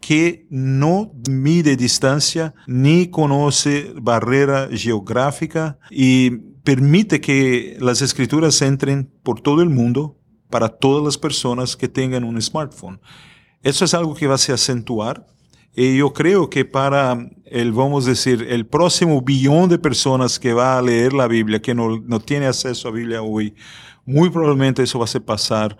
que 0.00 0.46
no 0.50 1.12
mide 1.28 1.76
distancia 1.76 2.54
ni 2.66 3.08
conoce 3.08 3.92
barrera 4.00 4.68
geográfica 4.72 5.78
y 5.90 6.30
permite 6.64 7.20
que 7.20 7.76
las 7.78 8.00
escrituras 8.00 8.60
entren 8.62 9.10
por 9.22 9.40
todo 9.40 9.62
el 9.62 9.68
mundo 9.68 10.18
para 10.48 10.68
todas 10.70 11.04
las 11.04 11.18
personas 11.18 11.76
que 11.76 11.88
tengan 11.88 12.24
un 12.24 12.40
smartphone. 12.40 13.00
Eso 13.62 13.84
es 13.84 13.92
algo 13.92 14.14
que 14.14 14.26
va 14.26 14.36
a 14.36 14.38
se 14.38 14.52
acentuar 14.52 15.26
y 15.74 15.96
yo 15.96 16.12
creo 16.12 16.50
que 16.50 16.64
para 16.64 17.30
el, 17.46 17.72
vamos 17.72 18.06
a 18.06 18.10
decir, 18.10 18.46
el 18.48 18.66
próximo 18.66 19.22
billón 19.22 19.68
de 19.68 19.78
personas 19.78 20.38
que 20.38 20.52
va 20.52 20.78
a 20.78 20.82
leer 20.82 21.12
la 21.12 21.26
Biblia, 21.26 21.60
que 21.60 21.74
no, 21.74 22.00
no 22.00 22.20
tiene 22.20 22.46
acceso 22.46 22.88
a 22.88 22.92
Biblia 22.92 23.22
hoy, 23.22 23.54
muy 24.04 24.30
probablemente 24.30 24.82
eso 24.82 24.98
va 24.98 25.06
a 25.06 25.08
ser 25.08 25.24
pasar 25.24 25.76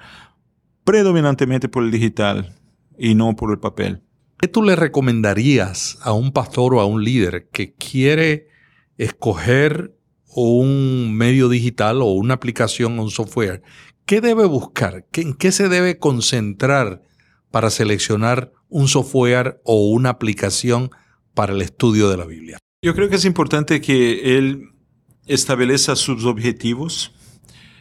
predominantemente 0.82 1.68
por 1.68 1.84
el 1.84 1.90
digital 1.90 2.54
y 2.98 3.14
no 3.14 3.36
por 3.36 3.50
el 3.52 3.58
papel. 3.58 4.02
¿Qué 4.38 4.48
tú 4.48 4.62
le 4.62 4.76
recomendarías 4.76 5.98
a 6.02 6.12
un 6.12 6.32
pastor 6.32 6.74
o 6.74 6.80
a 6.80 6.86
un 6.86 7.04
líder 7.04 7.48
que 7.52 7.74
quiere 7.74 8.48
escoger 8.98 9.96
un 10.26 11.14
medio 11.16 11.48
digital 11.48 12.02
o 12.02 12.06
una 12.06 12.34
aplicación 12.34 12.98
o 12.98 13.04
un 13.04 13.10
software? 13.10 13.62
¿Qué 14.06 14.20
debe 14.20 14.44
buscar? 14.44 15.06
¿En 15.12 15.34
qué 15.34 15.52
se 15.52 15.68
debe 15.68 15.98
concentrar 15.98 17.02
para 17.54 17.70
seleccionar 17.70 18.50
un 18.68 18.88
software 18.88 19.60
o 19.62 19.88
una 19.90 20.10
aplicación 20.10 20.90
para 21.34 21.52
el 21.52 21.62
estudio 21.62 22.10
de 22.10 22.16
la 22.16 22.24
Biblia? 22.24 22.58
Yo 22.82 22.96
creo 22.96 23.08
que 23.08 23.14
es 23.14 23.24
importante 23.24 23.80
que 23.80 24.36
él 24.36 24.72
establezca 25.24 25.94
sus 25.94 26.24
objetivos, 26.24 27.14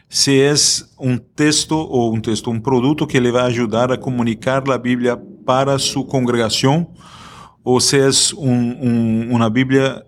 si 0.09 0.39
es 0.39 0.93
un 0.99 1.17
texto 1.33 1.79
o 1.79 2.09
un 2.09 2.21
texto, 2.21 2.51
un 2.51 2.61
producto 2.61 3.07
que 3.07 3.19
le 3.19 3.31
va 3.31 3.41
a 3.41 3.45
ayudar 3.47 3.91
a 3.91 3.99
comunicar 3.99 4.67
la 4.67 4.77
Biblia 4.77 5.19
para 5.43 5.79
su 5.79 6.05
congregación, 6.05 6.89
o 7.63 7.79
si 7.79 7.97
es 7.97 8.31
un, 8.31 8.77
un, 8.79 9.29
una 9.31 9.49
Biblia, 9.49 10.03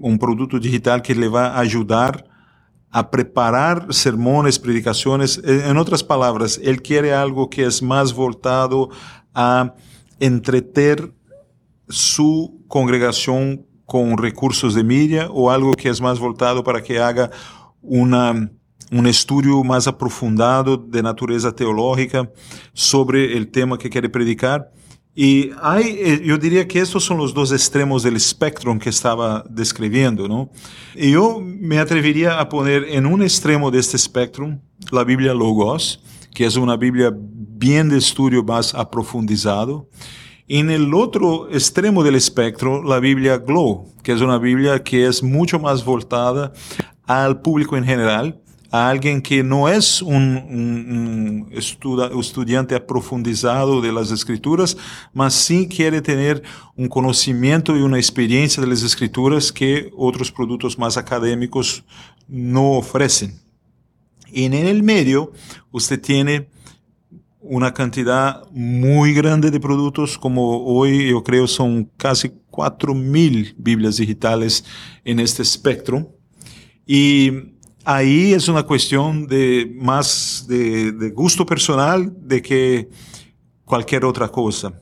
un 0.00 0.18
producto 0.18 0.58
digital 0.58 1.02
que 1.02 1.14
le 1.14 1.28
va 1.28 1.50
a 1.50 1.60
ayudar 1.60 2.24
a 2.94 3.10
preparar 3.10 3.88
sermones, 3.90 4.60
predicaciones. 4.60 5.42
En 5.44 5.78
otras 5.78 6.04
palabras, 6.04 6.60
él 6.62 6.80
quiere 6.80 7.12
algo 7.12 7.50
que 7.50 7.66
es 7.66 7.82
más 7.82 8.14
voltado 8.14 8.88
a 9.34 9.74
entreter 10.20 11.12
su 11.88 12.62
congregación 12.68 13.66
con 13.84 14.16
recursos 14.16 14.76
de 14.76 14.84
media 14.84 15.28
o 15.32 15.50
algo 15.50 15.72
que 15.72 15.88
es 15.88 16.00
más 16.00 16.20
voltado 16.20 16.62
para 16.62 16.84
que 16.84 17.00
haga 17.00 17.32
una, 17.82 18.52
un 18.92 19.06
estudio 19.08 19.64
más 19.64 19.88
aprofundado 19.88 20.76
de 20.76 21.02
naturaleza 21.02 21.50
teológica 21.50 22.30
sobre 22.74 23.36
el 23.36 23.48
tema 23.48 23.76
que 23.76 23.90
quiere 23.90 24.08
predicar. 24.08 24.70
Y 25.16 25.52
hay, 25.62 25.96
eh, 26.00 26.22
yo 26.24 26.36
diría 26.38 26.66
que 26.66 26.80
estos 26.80 27.04
son 27.04 27.18
los 27.18 27.32
dos 27.32 27.52
extremos 27.52 28.02
del 28.02 28.16
espectro 28.16 28.76
que 28.78 28.90
estaba 28.90 29.44
describiendo, 29.48 30.26
¿no? 30.26 30.50
Y 30.96 31.12
yo 31.12 31.40
me 31.40 31.78
atrevería 31.78 32.40
a 32.40 32.48
poner 32.48 32.84
en 32.88 33.06
un 33.06 33.22
extremo 33.22 33.70
de 33.70 33.78
este 33.78 33.96
espectro 33.96 34.58
la 34.90 35.04
Biblia 35.04 35.32
Logos, 35.32 36.02
que 36.34 36.44
es 36.44 36.56
una 36.56 36.76
Biblia 36.76 37.12
bien 37.14 37.88
de 37.88 37.98
estudio 37.98 38.42
más 38.42 38.74
aprofundizado. 38.74 39.88
En 40.48 40.68
el 40.68 40.92
otro 40.92 41.48
extremo 41.48 42.02
del 42.02 42.16
espectro, 42.16 42.82
la 42.82 42.98
Biblia 42.98 43.38
Glow, 43.38 43.94
que 44.02 44.12
es 44.12 44.20
una 44.20 44.38
Biblia 44.38 44.82
que 44.82 45.06
es 45.06 45.22
mucho 45.22 45.60
más 45.60 45.84
voltada 45.84 46.52
al 47.06 47.40
público 47.40 47.76
en 47.76 47.84
general, 47.84 48.42
a 48.74 48.88
alguien 48.88 49.22
que 49.22 49.44
no 49.44 49.68
es 49.68 50.02
un, 50.02 51.46
estudiante 51.52 52.74
aprofundizado 52.74 53.80
de 53.80 53.92
las 53.92 54.10
escrituras, 54.10 54.76
mas 55.12 55.32
sí 55.32 55.68
quiere 55.68 56.02
tener 56.02 56.42
un 56.74 56.88
conocimiento 56.88 57.76
y 57.76 57.82
una 57.82 57.98
experiencia 57.98 58.60
de 58.60 58.68
las 58.68 58.82
escrituras 58.82 59.52
que 59.52 59.92
otros 59.96 60.32
productos 60.32 60.76
más 60.76 60.96
académicos 60.96 61.84
no 62.26 62.72
ofrecen. 62.72 63.38
Y 64.32 64.42
en 64.42 64.54
el 64.54 64.82
medio, 64.82 65.30
usted 65.70 66.00
tiene 66.00 66.48
una 67.38 67.72
cantidad 67.72 68.42
muy 68.50 69.14
grande 69.14 69.52
de 69.52 69.60
productos, 69.60 70.18
como 70.18 70.64
hoy 70.64 71.10
yo 71.10 71.22
creo 71.22 71.46
son 71.46 71.88
casi 71.96 72.32
4.000 72.50 73.54
Biblias 73.56 73.98
digitales 73.98 74.64
en 75.04 75.20
este 75.20 75.42
espectro. 75.42 76.10
Y 76.84 77.54
ahí 77.84 78.32
es 78.32 78.48
una 78.48 78.62
cuestión 78.62 79.26
de 79.26 79.72
más 79.76 80.46
de, 80.48 81.12
gusto 81.14 81.44
personal 81.44 82.12
de 82.16 82.42
que 82.42 82.88
cualquier 83.64 84.04
otra 84.04 84.28
cosa. 84.28 84.80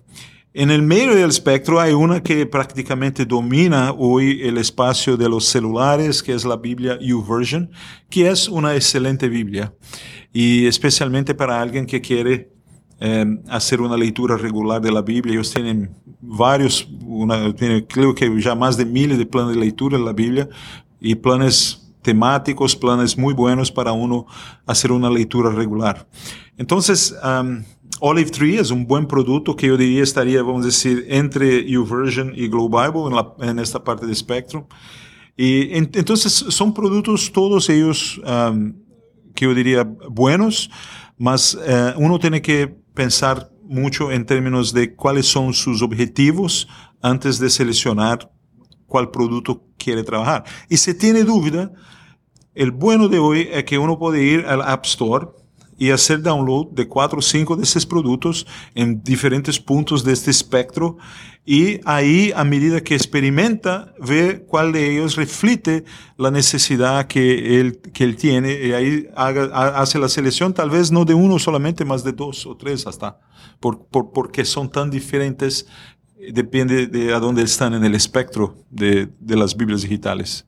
En 0.55 0.71
el 0.71 0.83
medio 0.83 1.15
del 1.15 1.31
espectro 1.31 1.81
hay 1.81 1.93
una 1.93 2.23
que 2.23 2.45
prácticamente 2.45 3.25
domina 3.25 3.93
hoy 3.93 4.43
el 4.43 4.59
espacio 4.59 5.17
de 5.17 5.29
los 5.29 5.47
celulares, 5.47 6.23
que 6.23 6.35
es 6.35 6.45
la 6.45 6.57
Biblia 6.57 6.99
YouVersion, 7.01 7.71
que 8.11 8.29
es 8.29 8.49
una 8.49 8.75
excelente 8.75 9.29
Biblia. 9.31 9.73
Y 10.31 10.67
especialmente 10.67 11.35
para 11.35 11.61
alguien 11.61 11.87
que 11.87 12.03
quiere 12.03 12.53
eh, 13.01 13.25
hacer 13.49 13.81
una 13.81 13.97
lectura 13.97 14.37
regular 14.37 14.81
de 14.81 14.93
la 14.93 15.03
Biblia. 15.03 15.35
Ellos 15.35 15.53
tienen 15.53 15.91
varios, 16.21 16.87
creo 17.88 18.15
que 18.15 18.41
ya 18.41 18.55
más 18.55 18.77
de 18.77 18.85
miles 18.85 19.19
de 19.19 19.27
planes 19.27 19.57
de 19.57 19.61
lectura 19.61 19.99
en 19.99 20.05
la 20.05 20.12
Biblia 20.12 20.49
y 21.01 21.17
planes 21.17 21.82
temáticos, 22.03 22.77
planes 22.77 23.17
muy 23.17 23.35
buenos 23.35 23.71
para 23.71 23.93
uno 23.93 24.27
hacer 24.67 24.93
una 24.93 25.11
lectura 25.11 25.51
regular. 25.51 26.07
Entonces, 26.57 27.15
um, 27.25 27.62
Olive 28.01 28.31
Tree 28.31 28.59
es 28.59 28.71
un 28.71 28.87
buen 28.87 29.07
producto 29.07 29.55
que 29.55 29.69
yo 29.69 29.77
diría 29.77 30.03
estaría, 30.03 30.43
vamos 30.43 30.62
a 30.62 30.67
decir, 30.67 31.07
entre 31.09 31.65
YouVersion 31.69 32.33
y 32.35 32.49
Glow 32.49 32.69
Bible 32.69 33.07
en, 33.07 33.15
la, 33.15 33.33
en 33.41 33.59
esta 33.59 33.83
parte 33.83 34.05
del 34.05 34.12
espectro. 34.12 34.67
Y 35.37 35.75
entonces 35.75 36.33
son 36.33 36.75
productos 36.75 37.33
todos 37.33 37.69
ellos 37.71 38.21
um, 38.27 38.75
que 39.35 39.47
yo 39.47 39.55
diría 39.55 39.85
buenos, 40.11 40.71
mas 41.17 41.55
uh, 41.55 41.99
uno 41.99 42.19
tiene 42.19 42.43
que 42.43 42.69
pensar 42.95 43.51
mucho 43.62 44.11
en 44.12 44.27
términos 44.27 44.73
de 44.75 44.95
cuáles 44.95 45.27
son 45.27 45.55
sus 45.55 45.81
objetivos 45.81 46.69
antes 47.01 47.38
de 47.38 47.49
seleccionar 47.49 48.31
cuál 48.87 49.11
producto 49.11 49.65
quiere 49.83 50.03
trabajar. 50.03 50.45
Y 50.68 50.77
si 50.77 50.95
tiene 50.95 51.25
duda, 51.25 51.73
el 52.55 52.71
bueno 52.71 53.09
de 53.09 53.18
hoy 53.18 53.49
es 53.51 53.64
que 53.64 53.79
uno 53.79 53.99
puede 53.99 54.23
ir 54.23 54.47
al 54.47 54.62
App 54.62 54.85
Store 54.85 55.29
y 55.79 55.90
hacer 55.90 56.23
download 56.23 56.68
de 56.73 56.87
cuatro 56.87 57.18
o 57.18 57.23
cinco 57.23 57.57
de 57.57 57.64
esos 57.64 57.87
productos 57.87 58.47
en 58.75 59.03
diferentes 59.03 59.59
puntos 59.59 60.05
de 60.05 60.12
este 60.12 60.31
espectro 60.31 60.99
y 61.45 61.81
ahí 61.85 62.33
a 62.37 62.45
medida 62.45 62.83
que 62.83 62.95
experimenta 62.95 63.92
ve 63.99 64.45
cuál 64.47 64.71
de 64.71 64.92
ellos 64.92 65.16
reflite 65.16 65.85
la 66.16 66.31
necesidad 66.31 67.09
que 67.09 67.59
él, 67.59 67.81
que 67.92 68.05
él 68.05 68.14
tiene 68.14 68.53
y 68.64 68.73
ahí 68.73 69.09
haga, 69.16 69.45
hace 69.81 69.99
la 69.99 70.09
selección 70.09 70.55
tal 70.55 70.71
vez 70.71 70.92
no 70.92 71.05
de 71.05 71.14
uno 71.14 71.40
solamente, 71.40 71.85
más 71.85 72.05
de 72.05 72.12
dos 72.12 72.47
o 72.47 72.57
tres 72.57 72.87
hasta, 72.87 73.18
por, 73.59 73.87
por, 73.87 74.12
porque 74.12 74.45
son 74.45 74.71
tan 74.71 74.88
diferentes 74.88 75.66
depende 76.31 76.87
de 76.87 77.13
a 77.13 77.19
dónde 77.19 77.43
están 77.43 77.75
en 77.75 77.85
el 77.85 77.95
espectro 77.95 78.57
de, 78.71 79.09
las 79.27 79.57
Biblias 79.57 79.83
digitales. 79.83 80.47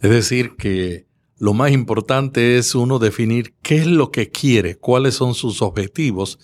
Es 0.00 0.10
decir, 0.10 0.56
que 0.56 1.06
lo 1.36 1.52
más 1.52 1.72
importante 1.72 2.58
es 2.58 2.74
uno 2.74 2.98
definir 2.98 3.54
qué 3.62 3.78
es 3.78 3.86
lo 3.86 4.10
que 4.10 4.30
quiere, 4.30 4.76
cuáles 4.76 5.14
son 5.14 5.34
sus 5.34 5.62
objetivos 5.62 6.38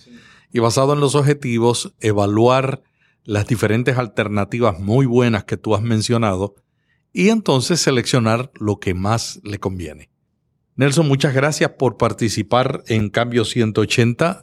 y 0.53 0.59
basado 0.59 0.95
en 0.95 1.01
los 1.01 1.15
objetivos 1.15 1.95
evaluar 2.01 2.83
las 3.25 3.47
diferentes 3.47 3.99
alternativas 3.99 4.79
muy 4.79 5.07
buenas 5.07 5.45
que 5.45 5.57
tú 5.57 5.75
has 5.75 5.83
mencionado 5.83 6.55
y 7.13 7.29
entonces 7.29 7.81
seleccionar 7.81 8.51
lo 8.55 8.79
que 8.79 8.95
más 8.95 9.41
le 9.43 9.59
conviene. 9.59 10.11
Nelson, 10.77 11.09
muchas 11.09 11.35
gracias 11.35 11.71
por 11.79 11.97
participar 11.97 12.83
en 12.87 13.09
Cambio 13.09 13.45
180. 13.45 14.43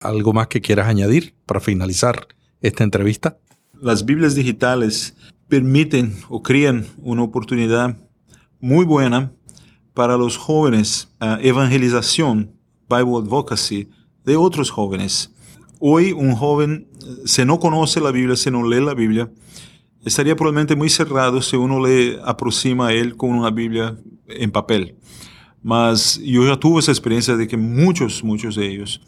¿Algo 0.00 0.32
más 0.32 0.46
que 0.48 0.60
quieras 0.60 0.88
añadir 0.88 1.34
para 1.44 1.60
finalizar 1.60 2.28
esta 2.60 2.84
entrevista? 2.84 3.38
Las 3.80 4.04
Biblias 4.04 4.34
digitales 4.34 5.14
permiten 5.48 6.14
o 6.28 6.42
crean 6.42 6.86
una 6.98 7.22
oportunidad 7.22 7.96
muy 8.60 8.84
buena 8.84 9.32
para 9.94 10.16
los 10.16 10.36
jóvenes, 10.36 11.08
evangelización, 11.20 12.52
Bible 12.88 13.16
advocacy, 13.16 13.88
de 14.24 14.36
otros 14.36 14.70
jóvenes. 14.70 15.32
Hoy 15.78 16.12
un 16.12 16.34
joven, 16.34 16.88
eh, 17.00 17.22
si 17.26 17.44
no 17.44 17.60
conoce 17.60 18.00
la 18.00 18.10
Biblia, 18.10 18.36
si 18.36 18.50
no 18.50 18.68
lee 18.68 18.84
la 18.84 18.94
Biblia, 18.94 19.30
estaría 20.04 20.34
probablemente 20.34 20.74
muy 20.74 20.88
cerrado 20.88 21.40
si 21.42 21.56
uno 21.56 21.84
le 21.84 22.18
aproxima 22.24 22.88
a 22.88 22.92
él 22.92 23.16
con 23.16 23.30
una 23.30 23.50
Biblia 23.50 23.96
en 24.26 24.50
papel. 24.50 24.96
Mas 25.62 26.20
yo 26.22 26.46
ya 26.46 26.56
tuve 26.58 26.80
esa 26.80 26.92
experiencia 26.92 27.36
de 27.36 27.46
que 27.46 27.56
muchos, 27.56 28.24
muchos 28.24 28.56
de 28.56 28.70
ellos 28.70 29.00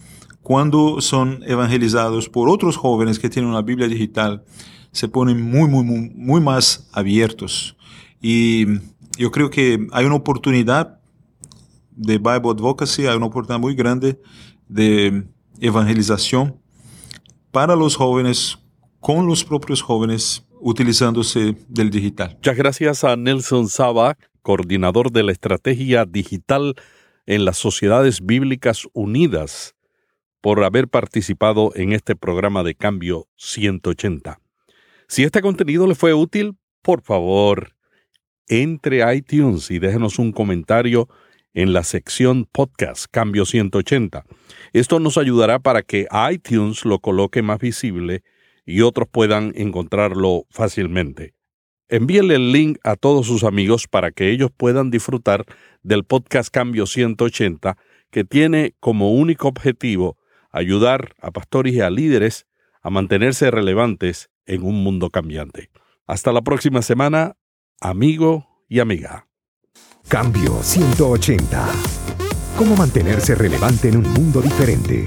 cuando 0.49 1.03
son 1.03 1.43
evangelizados 1.47 2.31
por 2.31 2.49
otros 2.49 2.79
jóvenes 2.79 3.19
que 3.19 3.29
tienen 3.29 3.51
una 3.51 3.61
Biblia 3.61 3.87
digital, 3.87 4.45
se 4.93 5.07
ponen 5.07 5.43
muy, 5.43 5.69
muy, 5.69 5.85
muy, 5.85 6.11
muy 6.15 6.41
más 6.41 6.89
abiertos. 6.91 7.77
Y 8.23 8.65
yo 9.19 9.31
creo 9.31 9.51
que 9.51 9.87
hay 9.93 10.07
una 10.07 10.15
oportunidad 10.15 11.01
de 11.91 12.17
Bible 12.17 12.49
Advocacy, 12.49 13.07
hay 13.07 13.15
una 13.19 13.27
oportunidad 13.27 13.61
muy 13.61 13.75
grande 13.75 14.23
de 14.69 15.27
evangelización 15.61 16.59
para 17.51 17.77
los 17.77 17.95
jóvenes, 17.95 18.59
con 19.01 19.27
los 19.27 19.45
propios 19.45 19.83
jóvenes, 19.83 20.47
utilizándose 20.63 21.59
del 21.69 21.91
digital. 21.91 22.37
Muchas 22.37 22.57
gracias 22.57 23.05
a 23.05 23.17
Nelson 23.17 23.69
Saba, 23.69 24.17
coordinador 24.41 25.13
de 25.13 25.25
la 25.25 25.33
estrategia 25.33 26.07
digital 26.07 26.75
en 27.27 27.45
las 27.45 27.59
Sociedades 27.59 28.25
Bíblicas 28.25 28.89
Unidas 28.95 29.75
por 30.41 30.63
haber 30.65 30.89
participado 30.89 31.73
en 31.75 31.93
este 31.93 32.17
programa 32.17 32.63
de 32.63 32.75
Cambio 32.75 33.27
180. 33.37 34.41
Si 35.09 35.25
este 35.25 35.41
contenido 35.41 35.87
le 35.87 35.95
fue 35.95 36.15
útil, 36.15 36.57
por 36.83 37.03
favor, 37.03 37.75
entre 38.47 39.03
a 39.03 39.15
iTunes 39.15 39.71
y 39.71 39.79
déjenos 39.79 40.19
un 40.19 40.33
comentario 40.33 41.09
en 41.55 41.73
la 41.73 41.83
sección 41.83 42.47
podcast 42.51 43.07
Cambio 43.11 43.45
180. 43.45 44.25
Esto 44.73 45.01
nos 45.01 45.19
ayudará 45.19 45.59
para 45.59 45.83
que 45.83 46.07
iTunes 46.31 46.85
lo 46.85 47.01
coloque 47.01 47.43
más 47.43 47.59
visible 47.59 48.23
y 48.65 48.83
otros 48.83 49.09
puedan 49.11 49.53
encontrarlo 49.57 50.45
fácilmente. 50.51 51.35
Envíenle 51.89 52.35
el 52.35 52.53
link 52.53 52.79
a 52.85 52.97
todos 52.97 53.27
sus 53.27 53.45
amigos 53.45 53.89
para 53.89 54.11
que 54.11 54.31
ellos 54.31 54.51
puedan 54.55 54.91
disfrutar 54.91 55.47
del 55.83 56.05
podcast 56.05 56.51
Cambio 56.53 56.87
180 56.87 57.79
que 58.11 58.25
tiene 58.25 58.75
como 58.79 59.13
único 59.13 59.49
objetivo 59.49 60.19
ayudar 60.59 61.15
a 61.21 61.31
pastores 61.31 61.75
y 61.75 61.81
a 61.81 61.91
líderes 61.91 62.47
a 62.83 62.91
mantenerse 62.91 63.51
relevantes 63.51 64.31
en 64.47 64.63
un 64.63 64.83
mundo 64.83 65.11
cambiante. 65.11 65.71
Hasta 66.07 66.33
la 66.33 66.43
próxima 66.43 66.83
semana, 66.83 67.37
amigo 67.81 68.65
y 68.69 68.81
amiga. 68.81 69.27
Cambio 70.09 70.63
180. 70.63 71.69
¿Cómo 72.57 72.77
mantenerse 72.77 73.35
relevante 73.35 73.89
en 73.89 73.99
un 73.99 74.11
mundo 74.13 74.41
diferente? 74.41 75.05